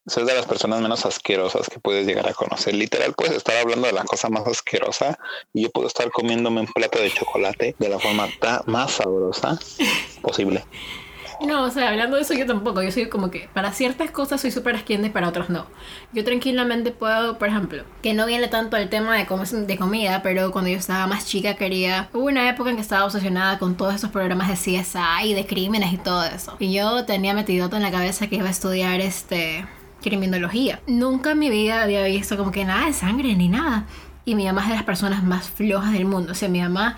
soy 0.06 0.24
de 0.24 0.34
las 0.34 0.46
personas 0.46 0.80
menos 0.80 1.06
asquerosas 1.06 1.68
que 1.68 1.78
puedes 1.78 2.06
llegar 2.06 2.28
a 2.28 2.34
conocer. 2.34 2.74
Literal, 2.74 3.14
puedes 3.14 3.36
estar 3.36 3.56
hablando 3.56 3.86
de 3.86 3.92
la 3.92 4.04
cosa 4.04 4.28
más 4.28 4.46
asquerosa 4.46 5.18
y 5.52 5.62
yo 5.62 5.70
puedo 5.70 5.86
estar 5.86 6.10
comiéndome 6.10 6.60
un 6.60 6.66
plato 6.66 6.98
de 6.98 7.10
chocolate 7.10 7.74
de 7.78 7.88
la 7.88 7.98
forma 7.98 8.28
más 8.66 8.92
sabrosa 8.92 9.58
posible. 10.22 10.64
No, 11.40 11.64
o 11.64 11.70
sea, 11.70 11.88
hablando 11.88 12.16
de 12.16 12.22
eso 12.22 12.34
yo 12.34 12.46
tampoco. 12.46 12.82
Yo 12.82 12.92
soy 12.92 13.08
como 13.08 13.30
que 13.30 13.48
para 13.52 13.72
ciertas 13.72 14.10
cosas 14.10 14.40
soy 14.40 14.50
súper 14.50 14.76
asquiente 14.76 15.10
para 15.10 15.28
otras 15.28 15.50
no. 15.50 15.66
Yo 16.12 16.24
tranquilamente 16.24 16.92
puedo, 16.92 17.38
por 17.38 17.48
ejemplo, 17.48 17.84
que 18.02 18.14
no 18.14 18.26
viene 18.26 18.48
tanto 18.48 18.76
el 18.76 18.88
tema 18.88 19.16
de, 19.16 19.26
de 19.66 19.76
comida, 19.76 20.22
pero 20.22 20.52
cuando 20.52 20.70
yo 20.70 20.76
estaba 20.76 21.06
más 21.06 21.26
chica 21.26 21.56
quería... 21.56 22.08
Hubo 22.12 22.26
una 22.26 22.48
época 22.48 22.70
en 22.70 22.76
que 22.76 22.82
estaba 22.82 23.04
obsesionada 23.04 23.58
con 23.58 23.76
todos 23.76 23.94
esos 23.94 24.10
programas 24.10 24.48
de 24.48 24.54
CSI 24.54 25.30
y 25.30 25.34
de 25.34 25.46
crímenes 25.46 25.92
y 25.92 25.98
todo 25.98 26.24
eso. 26.24 26.56
Y 26.58 26.72
yo 26.72 27.04
tenía 27.04 27.34
metido 27.34 27.68
en 27.74 27.82
la 27.82 27.90
cabeza 27.90 28.28
que 28.28 28.36
iba 28.36 28.46
a 28.46 28.50
estudiar 28.50 29.00
este 29.00 29.66
criminología. 30.04 30.80
Nunca 30.86 31.32
en 31.32 31.38
mi 31.38 31.50
vida 31.50 31.82
había 31.82 32.04
visto 32.04 32.36
como 32.36 32.52
que 32.52 32.64
nada 32.64 32.86
de 32.86 32.92
sangre 32.92 33.34
ni 33.34 33.48
nada. 33.48 33.86
Y 34.26 34.34
mi 34.34 34.44
mamá 34.44 34.62
es 34.62 34.68
de 34.68 34.74
las 34.74 34.84
personas 34.84 35.24
más 35.24 35.48
flojas 35.48 35.92
del 35.92 36.04
mundo. 36.04 36.32
O 36.32 36.34
sea, 36.34 36.48
mi 36.48 36.60
mamá 36.60 36.96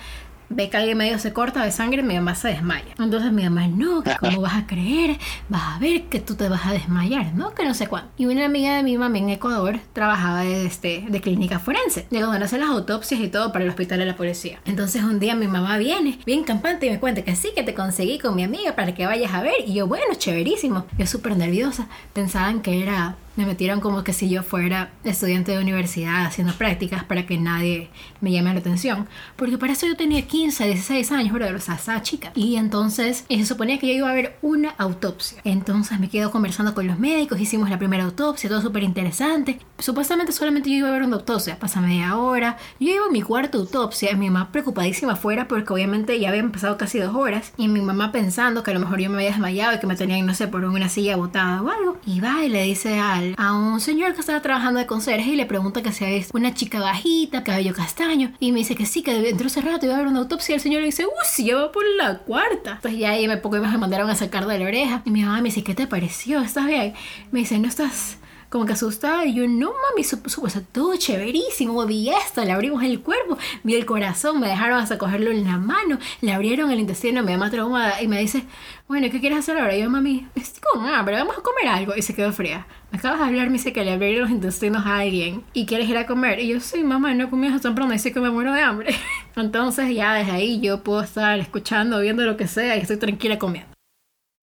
ve 0.49 0.71
que 0.71 0.77
alguien 0.77 0.99
medio 0.99 1.19
se 1.19 1.33
corta 1.33 1.65
de 1.65 1.71
sangre, 1.71 2.03
mi 2.03 2.15
mamá 2.15 2.35
se 2.35 2.49
desmaya. 2.49 2.95
Entonces 2.99 3.33
mi 3.33 3.45
mamá, 3.45 3.69
no, 3.69 4.03
que 4.03 4.15
cómo 4.21 4.41
vas 4.41 4.55
a 4.57 4.67
creer, 4.67 5.19
vas 5.49 5.77
a 5.77 5.79
ver 5.79 6.05
que 6.05 6.21
tú 6.21 6.35
te 6.35 6.49
vas 6.49 6.67
a 6.67 6.73
desmayar, 6.73 7.35
¿no? 7.35 7.55
Que 7.55 7.65
no 7.65 7.75
sé 7.75 7.87
cuándo. 7.87 8.11
Y 8.17 8.27
una 8.27 8.47
amiga 8.47 8.77
de 8.77 8.83
mi 8.83 8.97
mamá 8.99 9.19
en 9.19 9.31
Ecuador 9.31 9.79
trabajaba 9.93 10.41
de, 10.41 10.67
este, 10.67 11.05
de 11.09 11.21
clínica 11.21 11.59
forense, 11.59 12.07
de 12.11 12.21
donde 12.21 12.45
hacen 12.45 12.61
las 12.61 12.71
autopsias 12.71 13.21
y 13.21 13.29
todo 13.29 13.53
para 13.53 13.65
el 13.65 13.71
hospital 13.71 13.99
de 13.99 14.07
la 14.07 14.17
policía. 14.17 14.61
Entonces 14.65 15.03
un 15.03 15.19
día 15.19 15.35
mi 15.35 15.49
mamá 15.49 15.79
viene, 15.79 16.19
bien 16.27 16.45
campante, 16.45 16.87
y 16.87 16.91
me 16.91 17.01
cuenta 17.01 17.23
que 17.23 17.37
sí, 17.37 17.51
que 17.55 17.63
te 17.63 17.75
conseguí 17.75 18.19
con 18.19 18.35
mi 18.35 18.45
amiga 18.45 18.75
para 18.75 18.95
que 18.95 19.07
vayas 19.07 19.33
a 19.35 19.43
ver. 19.43 19.55
Y 19.67 19.75
yo, 19.75 19.87
bueno, 19.87 20.05
chéverísimo. 20.17 20.87
Yo 20.99 21.07
súper 21.07 21.37
nerviosa. 21.37 21.89
Pensaban 22.13 22.61
que 22.61 22.83
era 22.83 23.17
me 23.37 23.47
metieron 23.47 23.81
como 23.81 24.03
que 24.03 24.13
si 24.13 24.29
yo 24.29 24.43
fuera 24.43 24.91
estudiante 25.05 25.53
de 25.53 25.59
universidad 25.59 26.25
haciendo 26.25 26.55
prácticas 26.55 27.05
para 27.05 27.27
que 27.27 27.39
nadie 27.39 27.91
me 28.21 28.33
llame 28.33 28.53
la 28.53 28.61
atención. 28.61 29.07
Porque 29.37 29.59
para 29.59 29.75
eso 29.75 29.87
yo 29.87 29.97
tenía 29.97 30.23
15, 30.23 30.67
16 30.67 31.13
años, 31.13 31.33
bro, 31.33 31.47
o 31.55 31.61
sea, 31.61 31.75
estaba 31.75 32.03
chica. 32.03 32.33
Y 32.35 32.57
entonces 32.57 33.25
se 33.29 33.47
suponía 33.47 33.79
que 33.79 33.89
yo 33.89 33.95
iba 33.95 34.11
a 34.11 34.15
ver 34.15 34.37
una 34.43 34.71
autopsia. 34.71 35.41
Entonces 35.45 36.01
me 36.01 36.09
quedo 36.09 36.31
conversando 36.31 36.75
con 36.75 36.87
los 36.87 36.99
médicos, 36.99 37.41
hicimos 37.41 37.71
la 37.71 37.79
primera 37.79 38.05
autopsia, 38.05 38.49
todo 38.49 38.63
súper 38.63 38.83
interesante. 38.83 39.59
Supuestamente 39.79 40.33
solamente 40.33 40.71
yo 40.71 40.77
iba 40.77 40.89
a 40.89 40.93
ver 40.93 41.03
una 41.03 41.17
autopsia, 41.17 41.59
pasa 41.59 41.81
media 41.81 42.17
hora. 42.17 42.57
Yo 42.81 42.91
iba 42.93 43.07
a 43.07 43.11
mi 43.11 43.23
cuarta 43.23 43.59
autopsia, 43.59 44.17
mi 44.17 44.31
mamá 44.31 44.51
preocupadísima 44.51 45.13
afuera 45.13 45.47
porque 45.49 45.73
obviamente 45.73 46.19
ya 46.19 46.31
habían 46.31 46.53
pasado 46.53 46.79
casi 46.79 46.99
dos 46.99 47.15
horas. 47.15 47.53
Y 47.57 47.69
mi 47.69 47.81
mamá 47.81 48.13
pensando 48.13 48.63
que 48.63 48.71
a 48.71 48.75
lo 48.75 48.81
mejor 48.81 49.01
yo 49.01 49.11
me 49.11 49.17
había 49.17 49.31
desmayado 49.31 49.77
y 49.77 49.81
que 49.81 49.87
me 49.87 49.97
tenían, 49.97 50.25
no 50.25 50.35
sé, 50.35 50.49
por 50.49 50.65
una 50.65 50.89
silla 50.89 51.17
botada 51.17 51.63
o 51.63 51.71
algo. 51.71 51.99
Y 52.07 52.21
va 52.21 52.45
y 52.45 52.49
le 52.49 52.63
dice 52.63 52.99
al 52.99 53.26
a 53.37 53.53
un 53.55 53.81
señor 53.81 54.15
que 54.15 54.21
estaba 54.21 54.41
trabajando 54.43 54.81
de 54.81 54.87
conserje 54.87 55.31
y 55.31 55.37
le 55.37 55.47
pregunta 55.47 55.83
que 55.83 55.93
si 55.93 56.05
es 56.05 56.31
una 56.33 56.55
chica 56.55 56.81
bajita, 56.81 57.45
cabello 57.45 57.75
castaño. 57.75 58.33
Y 58.41 58.53
me 58.53 58.59
dice 58.59 58.77
que 58.77 58.87
sí, 58.87 59.03
que 59.03 59.21
dentro 59.21 59.47
ese 59.47 59.61
rato 59.61 59.87
iba 59.87 59.95
a 59.95 59.99
haber 59.99 60.09
una 60.09 60.21
autopsia. 60.21 60.53
Y 60.53 60.57
el 60.57 60.61
señor 60.61 60.81
le 60.81 60.87
dice, 60.87 61.07
uh, 61.07 61.11
sí, 61.25 61.47
ya 61.47 61.57
va 61.57 61.73
por 61.73 61.85
la 61.97 62.19
cuarta. 62.19 62.73
Entonces 62.77 63.01
ya 63.01 63.11
ahí 63.11 63.27
me 63.29 63.37
poco 63.37 63.57
me 63.57 63.79
mandaron 63.79 64.11
a 64.11 64.15
sacar 64.15 64.47
de 64.47 64.59
la 64.59 64.65
oreja. 64.67 65.03
Y 65.05 65.11
mi 65.11 65.23
mamá 65.23 65.39
me 65.39 65.49
dice, 65.49 65.65
¿qué 65.65 65.75
te 65.75 65.87
pareció? 65.87 66.41
¿Estás 66.41 66.67
bien? 66.67 66.95
Me 67.31 67.41
dice, 67.41 67.59
¿no 67.59 67.69
estás 67.69 68.19
como 68.49 68.67
que 68.67 68.73
asustada. 68.73 69.25
Y 69.25 69.35
yo, 69.35 69.47
no 69.49 69.73
mami, 69.73 70.05
su, 70.05 70.21
su, 70.27 70.47
todo 70.73 70.97
chéverísimo. 70.97 71.85
Vi 71.87 72.11
esto, 72.11 72.45
le 72.45 72.53
abrimos 72.53 72.83
el 72.83 73.01
cuerpo, 73.01 73.39
vi 73.63 73.75
el 73.75 73.87
corazón, 73.87 74.41
me 74.41 74.49
dejaron 74.49 74.79
hasta 74.79 74.99
cogerlo 74.99 75.31
en 75.31 75.45
la 75.45 75.59
mano, 75.59 75.99
le 76.21 76.33
abrieron 76.33 76.71
el 76.71 76.81
intestino, 76.81 77.23
me 77.23 77.33
llama 77.33 77.51
traumada 77.51 78.03
y 78.03 78.09
me 78.09 78.21
dice, 78.21 78.45
bueno, 78.89 79.09
¿qué 79.11 79.21
quieres 79.21 79.39
hacer 79.39 79.59
ahora? 79.59 79.77
Y 79.77 79.83
yo, 79.83 79.91
mami, 79.91 80.27
estoy 80.35 80.63
con 80.73 80.87
hambre, 80.87 81.17
vamos 81.17 81.37
a 81.37 81.43
comer 81.43 81.69
algo. 81.69 81.95
Y 81.97 82.03
se 82.03 82.15
quedó 82.15 82.33
fría. 82.33 82.67
Me 82.91 82.99
acabas 82.99 83.19
de 83.19 83.27
hablar, 83.27 83.47
me 83.49 83.55
dice 83.55 83.73
que 83.73 83.85
le 83.85 83.93
abrieron 83.93 84.23
los 84.23 84.31
intestinos 84.31 84.87
a 84.87 84.99
alguien 84.99 85.45
y 85.53 85.67
quieres 85.67 85.89
ir 85.89 85.99
a 85.99 86.07
comer. 86.07 86.39
Y 86.39 86.49
yo, 86.49 86.61
sí, 86.61 86.85
mamá, 86.85 87.15
no 87.15 87.29
comí 87.31 87.49
hasta 87.49 87.75
pronto, 87.75 87.93
dice 87.93 88.13
que 88.13 88.21
me 88.21 88.31
muero 88.31 88.53
de 88.53 88.61
hambre. 88.61 88.95
Entonces 89.37 89.95
ya 89.95 90.15
desde 90.15 90.33
ahí 90.33 90.61
yo 90.61 90.83
puedo 90.83 91.03
estar 91.03 91.39
escuchando, 91.39 92.01
viendo 92.01 92.25
lo 92.25 92.37
que 92.37 92.47
sea 92.47 92.77
y 92.77 92.81
estoy 92.81 92.97
tranquila 92.97 93.39
comiendo. 93.39 93.71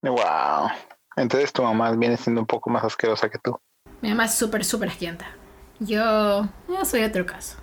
Wow. 0.02 0.70
Entonces 1.16 1.54
tu 1.54 1.63
mamá 1.63 1.92
viene 1.92 2.18
siendo 2.18 2.42
un 2.42 2.48
poco 2.48 2.70
más 2.70 2.84
asquerosa 2.84 3.30
que 3.30 3.39
tú. 3.39 3.58
Mi 4.04 4.10
mamá 4.10 4.26
es 4.26 4.34
súper, 4.36 4.66
súper 4.66 4.89
asquienta. 4.89 5.26
Yo, 5.80 6.46
yo 6.68 6.86
soy 6.86 7.04
otro 7.04 7.26
caso. 7.26 7.56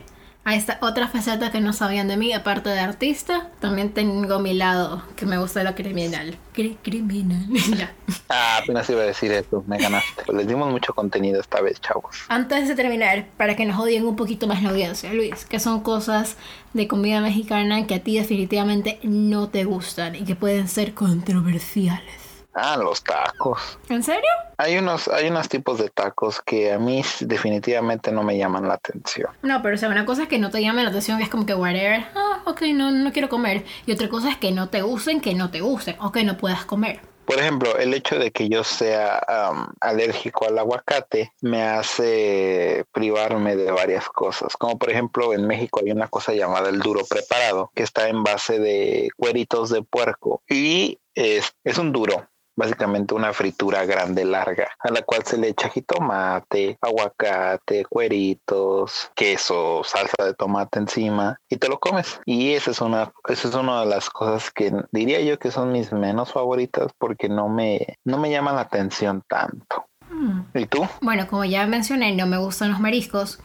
a 0.43 0.55
esta 0.55 0.79
otra 0.81 1.07
faceta 1.07 1.53
que 1.53 1.61
no 1.61 1.75
sabían 1.75 2.09
de 2.09 2.17
mí, 2.17 2.33
aparte 2.33 2.71
de 2.71 2.81
artista, 2.81 3.51
también 3.61 3.91
tengo 3.93 4.39
mi 4.39 4.55
lado 4.55 5.03
que 5.17 5.27
me 5.27 5.37
gusta 5.37 5.63
lo 5.65 5.75
criminal. 5.75 6.39
criminal. 6.55 7.47
ya. 7.79 7.93
Ah, 8.31 8.61
apenas 8.63 8.89
iba 8.89 9.03
a 9.03 9.05
decir 9.05 9.31
eso, 9.33 9.63
me 9.67 9.77
ganaste. 9.77 10.33
Les 10.33 10.49
dimos 10.49 10.71
mucho 10.71 10.95
contenido 10.95 11.43
esta 11.43 11.61
vez, 11.61 11.79
chavos. 11.79 12.25
Antes 12.29 12.69
de 12.69 12.75
terminar, 12.75 13.27
para 13.37 13.55
que 13.55 13.67
nos 13.67 13.79
odien 13.79 14.07
un 14.07 14.17
poquito 14.17 14.47
más 14.47 14.63
la 14.63 14.71
audiencia, 14.71 15.13
Luis, 15.13 15.45
¿qué 15.45 15.61
son 15.61 15.83
cosas 15.83 16.39
de 16.73 16.89
comida 16.89 17.21
mexicana 17.21 17.87
que 17.87 17.97
a 17.97 18.03
ti 18.03 18.17
definitivamente 18.17 18.99
no 19.03 19.51
te 19.51 19.65
gustan 19.65 20.15
y 20.15 20.25
que 20.25 20.37
pueden 20.37 20.69
ser 20.69 20.95
controversiales? 20.95 22.20
Ah, 22.55 22.77
los 22.77 23.03
tacos. 23.05 23.79
¿En 23.89 24.03
serio? 24.03 24.29
Hay 24.57 24.77
unos, 24.77 25.09
hay 25.09 25.29
unos 25.29 25.49
tipos 25.49 25.79
de 25.79 25.89
tacos 25.89 26.41
que 26.41 26.73
a 26.73 26.79
mí 26.79 27.03
definitivamente 27.21 28.13
no 28.13 28.23
me 28.23 28.37
llaman 28.37 28.69
la 28.69 28.75
atención. 28.75 29.31
No, 29.43 29.63
pero 29.63 29.77
o 29.77 29.79
sea, 29.79 29.89
una 29.89 30.05
cosa 30.05 30.25
es 30.25 30.29
que 30.29 30.39
no 30.39 30.51
te 30.51 30.61
llame 30.61 30.83
la 30.83 30.91
atención, 30.91 31.19
que 31.19 31.25
es 31.25 31.31
como 31.31 31.47
que 31.47 31.55
whatever, 31.55 32.07
ah, 32.15 32.43
ok, 32.47 32.63
no, 32.75 32.91
no 32.91 33.13
quiero 33.13 33.29
comer. 33.29 33.65
Y 33.87 33.93
otra 33.93 34.09
cosa 34.09 34.31
es 34.31 34.37
que 34.37 34.53
no 34.53 34.69
te 34.69 34.83
gusten, 34.83 35.21
que 35.21 35.35
no 35.35 35.51
te 35.51 35.61
gusten, 35.61 35.97
o 36.01 36.13
que 36.13 36.25
no 36.25 36.37
puedas 36.37 36.65
comer. 36.65 37.01
Por 37.31 37.39
ejemplo, 37.39 37.79
el 37.79 37.95
hecho 37.95 38.19
de 38.19 38.33
que 38.33 38.49
yo 38.49 38.65
sea 38.65 39.23
alérgico 39.81 40.49
al 40.49 40.59
aguacate 40.59 41.33
me 41.41 41.63
hace 41.63 42.85
privarme 42.91 43.55
de 43.55 43.71
varias 43.71 44.09
cosas. 44.09 44.57
Como 44.57 44.79
por 44.79 44.91
ejemplo, 44.91 45.33
en 45.33 45.47
México 45.47 45.81
hay 45.85 45.93
una 45.93 46.09
cosa 46.09 46.33
llamada 46.33 46.71
el 46.71 46.81
duro 46.81 47.05
preparado, 47.09 47.71
que 47.73 47.85
está 47.85 48.09
en 48.09 48.25
base 48.25 48.59
de 48.59 49.11
cueritos 49.17 49.71
de 49.71 49.83
puerco. 49.83 50.43
Y 50.49 50.99
es, 51.15 51.55
es 51.63 51.79
un 51.79 51.93
duro 51.93 52.27
básicamente 52.57 53.15
una 53.15 53.33
fritura 53.33 53.85
grande, 53.85 54.25
larga, 54.25 54.69
a 54.79 54.91
la 54.91 55.03
cual 55.03 55.25
se 55.25 55.39
le 55.39 55.49
echa 55.49 55.69
jitomate, 55.69 56.79
aguacate, 56.81 57.85
cueritos, 57.85 59.11
queso, 59.15 59.83
salsa 59.85 60.25
de 60.25 60.35
tomate 60.35 60.79
encima 60.79 61.39
y 61.49 61.57
te 61.57 61.69
lo 61.69 61.79
comes. 61.79 62.21
Y 62.27 62.53
esa 62.53 62.71
es 62.71 62.81
una, 62.81 63.13
esa 63.29 63.49
es 63.49 63.55
una 63.55 63.81
de 63.81 63.87
las 63.87 64.11
cosas 64.11 64.51
que 64.51 64.73
diría 64.93 65.21
yo 65.21 65.39
que 65.39 65.51
son 65.51 65.73
mis 65.73 65.93
menos 65.93 66.33
favoritas 66.33 66.93
porque 66.99 67.29
no 67.29 67.49
me, 67.49 67.99
no 68.05 68.19
me 68.19 68.31
llaman 68.31 68.57
la 68.57 68.63
atención 68.63 69.23
tanto. 69.29 69.87
Mm. 70.11 70.41
¿Y 70.55 70.67
tú? 70.67 70.87
Bueno, 71.01 71.27
como 71.29 71.45
ya 71.45 71.67
mencioné, 71.67 72.15
no 72.15 72.27
me 72.27 72.39
gustan 72.39 72.71
los 72.71 72.81
mariscos. 72.81 73.39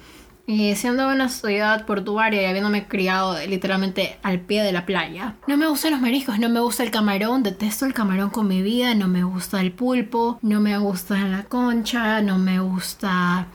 Y 0.47 0.75
siendo 0.75 1.07
una 1.07 1.29
ciudad 1.29 1.85
portuaria 1.85 2.43
y 2.43 2.45
habiéndome 2.45 2.87
criado 2.87 3.35
literalmente 3.47 4.19
al 4.21 4.39
pie 4.39 4.63
de 4.63 4.71
la 4.71 4.85
playa, 4.85 5.35
no 5.47 5.57
me 5.57 5.67
gustan 5.67 5.91
los 5.91 6.01
mariscos, 6.01 6.37
no 6.37 6.49
me 6.49 6.59
gusta 6.59 6.83
el 6.83 6.91
camarón, 6.91 7.41
detesto 7.41 7.85
el 7.85 7.93
camarón 7.93 8.29
con 8.29 8.47
mi 8.47 8.61
vida, 8.61 8.93
no 8.93 9.07
me 9.07 9.23
gusta 9.23 9.59
el 9.59 9.71
pulpo, 9.71 10.37
no 10.43 10.61
me 10.61 10.77
gusta 10.77 11.15
la 11.27 11.43
concha, 11.43 12.21
no 12.21 12.37
me 12.37 12.59
gusta, 12.59 13.47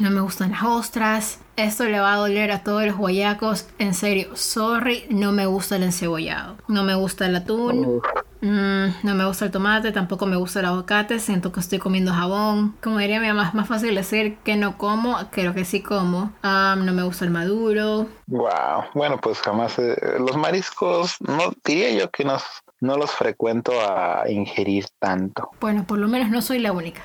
no 0.00 0.10
me 0.10 0.20
gustan 0.20 0.52
las 0.52 0.62
ostras. 0.62 1.38
Esto 1.58 1.86
le 1.86 1.98
va 1.98 2.12
a 2.12 2.16
doler 2.18 2.52
a 2.52 2.62
todos 2.62 2.84
los 2.86 2.96
guayacos. 2.96 3.66
En 3.80 3.92
serio, 3.92 4.28
sorry, 4.36 5.06
no 5.10 5.32
me 5.32 5.44
gusta 5.46 5.74
el 5.74 5.82
encebollado. 5.82 6.56
No 6.68 6.84
me 6.84 6.94
gusta 6.94 7.26
el 7.26 7.34
atún. 7.34 8.00
Mm, 8.40 8.86
no 9.02 9.14
me 9.16 9.26
gusta 9.26 9.46
el 9.46 9.50
tomate, 9.50 9.90
tampoco 9.90 10.26
me 10.26 10.36
gusta 10.36 10.60
el 10.60 10.66
aguacate. 10.66 11.18
Siento 11.18 11.50
que 11.50 11.58
estoy 11.58 11.80
comiendo 11.80 12.12
jabón. 12.12 12.76
Como 12.80 12.98
diría 12.98 13.18
mi 13.18 13.26
mamá, 13.26 13.48
es 13.48 13.54
más 13.54 13.66
fácil 13.66 13.96
decir 13.96 14.38
que 14.44 14.54
no 14.54 14.78
como 14.78 15.28
que 15.32 15.42
lo 15.42 15.52
que 15.52 15.64
sí 15.64 15.82
como. 15.82 16.32
no 16.44 16.92
me 16.92 17.02
gusta 17.02 17.24
el 17.24 17.32
maduro. 17.32 18.06
Wow. 18.28 18.84
Bueno, 18.94 19.18
pues 19.20 19.40
jamás. 19.40 19.80
Eh, 19.80 19.96
los 20.20 20.36
mariscos, 20.36 21.16
no 21.26 21.52
diría 21.64 21.90
yo 21.90 22.08
que 22.12 22.22
no, 22.22 22.38
no 22.78 22.96
los 22.96 23.10
frecuento 23.10 23.72
a 23.80 24.30
ingerir 24.30 24.86
tanto. 25.00 25.50
Bueno, 25.60 25.84
por 25.84 25.98
lo 25.98 26.06
menos 26.06 26.30
no 26.30 26.40
soy 26.40 26.60
la 26.60 26.70
única. 26.70 27.02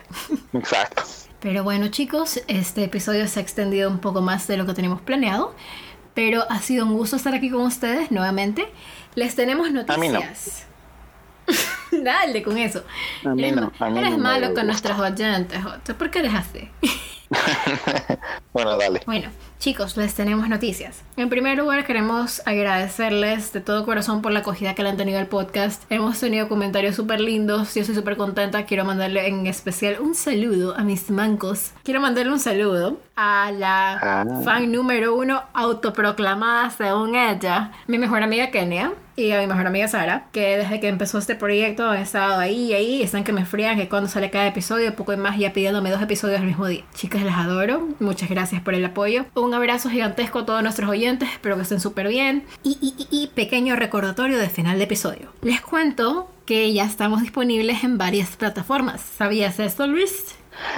Exacto. 0.54 1.02
Pero 1.44 1.62
bueno 1.62 1.90
chicos, 1.90 2.42
este 2.48 2.86
episodio 2.86 3.28
se 3.28 3.42
ha 3.42 3.44
extendido 3.44 3.90
un 3.90 4.00
poco 4.00 4.22
más 4.22 4.48
de 4.48 4.56
lo 4.56 4.66
que 4.66 4.74
teníamos 4.74 5.02
planeado, 5.02 5.54
pero 6.14 6.50
ha 6.50 6.60
sido 6.60 6.86
un 6.86 6.94
gusto 6.94 7.18
estar 7.18 7.36
aquí 7.36 7.50
con 7.50 7.64
ustedes 7.64 8.12
nuevamente. 8.12 8.72
Les 9.16 9.36
tenemos 9.36 9.70
noticias. 9.70 10.66
Dale 12.04 12.42
con 12.44 12.58
eso. 12.58 12.84
A 13.26 13.30
mí 13.36 13.44
eres, 13.44 13.56
no, 13.56 13.72
a 13.80 13.90
mí 13.90 14.00
eres 14.00 14.12
no 14.12 14.18
malo 14.20 14.42
con 14.48 14.50
gusta. 14.52 14.64
nuestros 14.64 15.00
oyentes, 15.00 15.64
Jota. 15.64 15.94
¿Por 15.94 16.10
qué 16.12 16.20
eres 16.20 16.34
así? 16.34 16.70
bueno, 18.54 18.78
dale. 18.78 19.02
Bueno, 19.06 19.30
chicos, 19.60 19.98
les 19.98 20.14
tenemos 20.14 20.48
noticias. 20.50 21.02
En 21.18 21.30
primer 21.30 21.58
lugar, 21.58 21.86
queremos 21.86 22.42
agradecerles 22.46 23.52
de 23.54 23.62
todo 23.62 23.86
corazón 23.86 24.22
por 24.22 24.32
la 24.32 24.40
acogida 24.40 24.76
que 24.76 24.84
le 24.84 24.90
han 24.90 24.98
tenido 24.98 25.20
al 25.20 25.28
podcast. 25.28 25.84
Hemos 25.90 26.20
tenido 26.20 26.48
comentarios 26.48 26.96
súper 26.96 27.20
lindos. 27.20 27.74
Yo 27.74 27.82
estoy 27.82 27.96
súper 27.96 28.18
contenta. 28.18 28.66
Quiero 28.66 28.86
mandarle 28.86 29.28
en 29.28 29.48
especial 29.48 29.98
un 30.00 30.14
saludo 30.16 30.76
a 30.78 30.84
mis 30.84 31.10
mancos. 31.10 31.72
Quiero 31.84 32.02
mandarle 32.02 32.32
un 32.34 32.40
saludo 32.40 33.00
a 33.16 33.52
la 33.52 33.94
Ah. 34.02 34.26
fan 34.44 34.72
número 34.72 35.16
uno 35.16 35.44
autoproclamada 35.54 36.70
según 36.72 37.16
ella, 37.16 37.72
mi 37.88 37.98
mejor 37.98 38.24
amiga 38.24 38.52
Kenia. 38.52 38.94
Y 39.16 39.32
a 39.32 39.40
mi 39.40 39.46
mejor 39.46 39.68
amiga 39.68 39.88
Sara, 39.88 40.26
que 40.32 40.58
desde 40.58 40.80
que 40.80 40.88
empezó 40.88 41.20
este 41.20 41.36
proyecto 41.36 41.83
han 41.90 42.02
estado 42.02 42.40
ahí 42.40 42.72
y 42.72 42.74
ahí, 42.74 43.02
están 43.02 43.24
que 43.24 43.34
me 43.34 43.46
frían, 43.46 43.78
que 43.78 43.90
cuando 43.90 44.10
sale 44.10 44.30
cada 44.30 44.48
episodio, 44.48 44.96
poco 44.96 45.16
más 45.18 45.38
ya 45.38 45.54
pidiéndome 45.54 45.92
dos 45.92 46.02
episodios 46.02 46.40
al 46.40 46.48
mismo 46.48 46.68
día. 46.68 46.84
Chicas, 46.94 47.24
les 47.24 47.34
adoro, 47.34 47.88
muchas 48.00 48.30
gracias 48.30 48.62
por 48.62 48.74
el 48.74 48.86
apoyo. 48.86 49.26
Un 49.36 49.54
abrazo 49.54 49.90
gigantesco 49.90 50.40
a 50.40 50.46
todos 50.46 50.64
nuestros 50.64 50.90
oyentes, 50.90 51.30
espero 51.30 51.56
que 51.56 51.64
estén 51.64 51.80
súper 51.80 52.08
bien. 52.08 52.44
Y, 52.64 52.78
y, 52.82 52.94
y, 52.98 53.24
y 53.24 53.28
pequeño 53.28 53.76
recordatorio 53.76 54.38
de 54.38 54.50
final 54.50 54.78
de 54.78 54.86
episodio. 54.86 55.32
Les 55.42 55.62
cuento 55.62 56.30
que 56.46 56.74
ya 56.74 56.84
estamos 56.84 57.22
disponibles 57.22 57.84
en 57.84 57.98
varias 57.98 58.36
plataformas. 58.36 59.02
¿Sabías 59.02 59.60
esto, 59.60 59.88
Luis? 59.88 60.36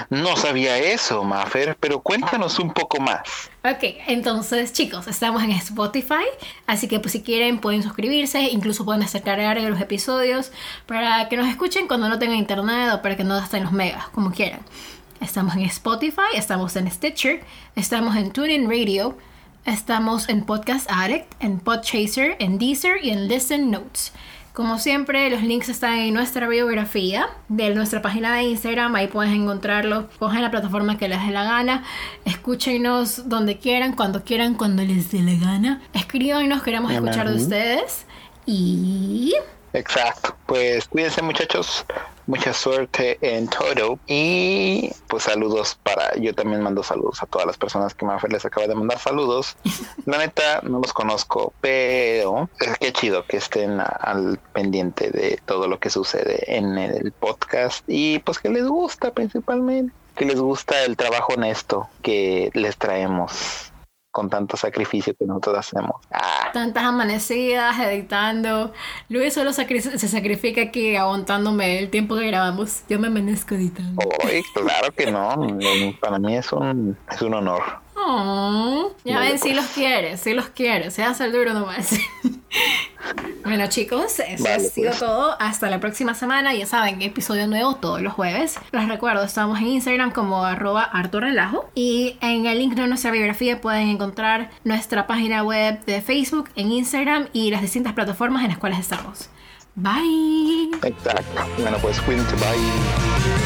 No 0.09 0.35
sabía 0.35 0.77
eso, 0.77 1.23
Mafer, 1.23 1.77
pero 1.79 2.01
cuéntanos 2.01 2.59
un 2.59 2.73
poco 2.73 2.99
más. 2.99 3.49
Ok, 3.63 3.83
entonces 4.07 4.73
chicos, 4.73 5.07
estamos 5.07 5.43
en 5.43 5.51
Spotify, 5.51 6.25
así 6.67 6.88
que 6.88 6.99
pues 6.99 7.13
si 7.13 7.21
quieren 7.21 7.59
pueden 7.59 7.83
suscribirse, 7.83 8.41
incluso 8.43 8.85
pueden 8.85 9.01
descargar 9.01 9.59
los 9.61 9.81
episodios 9.81 10.51
para 10.85 11.27
que 11.29 11.38
nos 11.38 11.47
escuchen 11.47 11.88
cuando 11.88 12.09
no 12.09 12.19
tengan 12.19 12.38
internet 12.38 12.93
o 12.93 13.01
para 13.01 13.15
que 13.15 13.23
no 13.23 13.35
gasten 13.35 13.63
los 13.63 13.71
megas, 13.71 14.07
como 14.09 14.31
quieran. 14.31 14.59
Estamos 15.21 15.55
en 15.55 15.63
Spotify, 15.63 16.35
estamos 16.35 16.75
en 16.75 16.91
Stitcher, 16.91 17.43
estamos 17.75 18.15
en 18.15 18.31
TuneIn 18.31 18.69
Radio, 18.69 19.17
estamos 19.65 20.29
en 20.29 20.45
Podcast 20.45 20.89
Addict, 20.91 21.31
en 21.39 21.59
Podchaser, 21.59 22.35
en 22.39 22.59
Deezer 22.59 23.03
y 23.03 23.09
en 23.09 23.27
Listen 23.27 23.71
Notes. 23.71 24.11
Como 24.55 24.79
siempre, 24.79 25.29
los 25.29 25.43
links 25.43 25.67
están 25.67 25.99
en 25.99 26.13
nuestra 26.13 26.47
biografía 26.47 27.27
de 27.49 27.75
nuestra 27.75 28.01
página 28.01 28.33
de 28.37 28.43
Instagram. 28.43 28.95
Ahí 28.95 29.07
puedes 29.07 29.33
encontrarlo. 29.33 30.07
Cogen 30.17 30.41
la 30.41 30.49
plataforma 30.49 30.97
que 30.97 31.09
les 31.09 31.19
dé 31.25 31.33
la 31.33 31.43
gana. 31.43 31.83
Escúchenos 32.23 33.27
donde 33.27 33.57
quieran, 33.57 33.91
cuando 33.97 34.23
quieran, 34.23 34.53
cuando 34.53 34.81
les 34.81 35.11
dé 35.11 35.21
la 35.23 35.33
gana. 35.33 35.81
Escríbanos, 35.91 36.63
queremos 36.63 36.93
escuchar 36.93 37.29
de 37.29 37.35
ustedes. 37.35 38.05
Y 38.45 39.33
Exacto. 39.75 40.35
Pues 40.45 40.88
cuídense 40.88 41.21
muchachos. 41.21 41.85
Mucha 42.27 42.53
suerte 42.53 43.19
en 43.21 43.47
todo. 43.47 43.99
Y 44.07 44.89
pues 45.07 45.23
saludos 45.23 45.77
para... 45.83 46.15
Yo 46.17 46.33
también 46.33 46.61
mando 46.61 46.81
saludos 46.81 47.21
a 47.21 47.27
todas 47.27 47.45
las 47.45 47.57
personas 47.57 47.93
que 47.93 48.05
Mafer 48.05 48.31
les 48.33 48.45
acaba 48.45 48.65
de 48.67 48.73
mandar 48.75 48.97
saludos. 48.99 49.55
La 50.05 50.17
neta 50.17 50.61
no 50.63 50.79
los 50.79 50.91
conozco, 50.93 51.53
pero 51.61 52.49
es 52.59 52.77
que 52.79 52.93
chido 52.93 53.25
que 53.27 53.38
estén 53.38 53.79
a- 53.79 53.83
al 53.85 54.39
pendiente 54.53 55.11
de 55.11 55.39
todo 55.45 55.67
lo 55.67 55.79
que 55.79 55.89
sucede 55.91 56.57
en 56.57 56.77
el 56.77 57.11
podcast. 57.11 57.83
Y 57.88 58.19
pues 58.19 58.39
que 58.39 58.49
les 58.49 58.65
gusta 58.67 59.11
principalmente. 59.11 59.93
Que 60.15 60.25
les 60.25 60.39
gusta 60.39 60.83
el 60.83 60.95
trabajo 60.97 61.33
honesto 61.33 61.89
que 62.01 62.49
les 62.53 62.77
traemos 62.77 63.71
con 64.11 64.29
tanto 64.29 64.55
sacrificio 64.55 65.13
que 65.13 65.25
nosotros 65.25 65.57
hacemos. 65.57 66.01
Ah, 66.09 66.35
tantas 66.55 66.83
amanecidas 66.83 67.77
editando. 67.79 68.71
Luis 69.09 69.33
solo 69.33 69.51
sacri- 69.51 69.81
se 69.81 70.07
sacrifica 70.07 70.61
aquí 70.61 70.95
aguantándome 70.95 71.79
el 71.79 71.89
tiempo 71.89 72.15
que 72.15 72.25
grabamos. 72.27 72.83
Yo 72.89 72.97
me 72.97 73.07
amanezco 73.07 73.55
editando. 73.55 74.01
Claro 74.53 74.91
que 74.93 75.11
no. 75.11 75.57
Para 75.99 76.17
mí 76.17 76.35
es 76.37 76.51
un, 76.53 76.97
es 77.11 77.21
un 77.21 77.33
honor. 77.33 77.61
Oh, 78.07 78.91
ya 79.03 79.19
ven, 79.19 79.39
si 79.39 79.53
los 79.53 79.65
quiere, 79.67 80.17
si 80.17 80.33
los 80.35 80.49
quiere, 80.49 80.91
se 80.91 81.03
hace 81.03 81.25
el 81.25 81.31
duro 81.31 81.53
nomás. 81.53 81.95
bueno 83.43 83.65
chicos, 83.67 84.19
eso 84.19 84.43
Vale, 84.43 84.55
ha 84.55 84.59
sido 84.59 84.89
pues. 84.89 84.99
todo. 84.99 85.35
Hasta 85.39 85.69
la 85.71 85.79
próxima 85.79 86.13
semana. 86.13 86.53
Ya 86.53 86.67
saben, 86.67 87.01
episodio 87.01 87.47
nuevo 87.47 87.75
todos 87.75 88.01
los 88.01 88.13
jueves. 88.13 88.59
Les 88.71 88.87
recuerdo, 88.87 89.23
estamos 89.23 89.59
en 89.59 89.67
Instagram 89.67 90.11
como 90.11 90.45
arroba 90.45 90.83
hartorrelajo. 90.83 91.69
Y 91.73 92.17
en 92.21 92.45
el 92.45 92.59
link 92.59 92.75
de 92.75 92.85
nuestra 92.85 93.09
biografía 93.09 93.59
pueden 93.59 93.89
encontrar 93.89 94.51
nuestra 94.63 95.07
página 95.07 95.43
web 95.43 95.83
de 95.85 96.01
Facebook, 96.01 96.49
en 96.55 96.71
Instagram 96.71 97.29
y 97.33 97.49
las 97.49 97.61
distintas 97.61 97.93
plataformas 97.93 98.43
en 98.43 98.49
las 98.49 98.60
cuales 98.60 98.79
estamos. 98.79 99.29
Bye. 99.73 100.69
Exacto. 100.83 101.41
Bueno, 101.58 101.77
pues 101.81 101.99
cuídense. 102.01 102.35
Bye. 102.35 103.44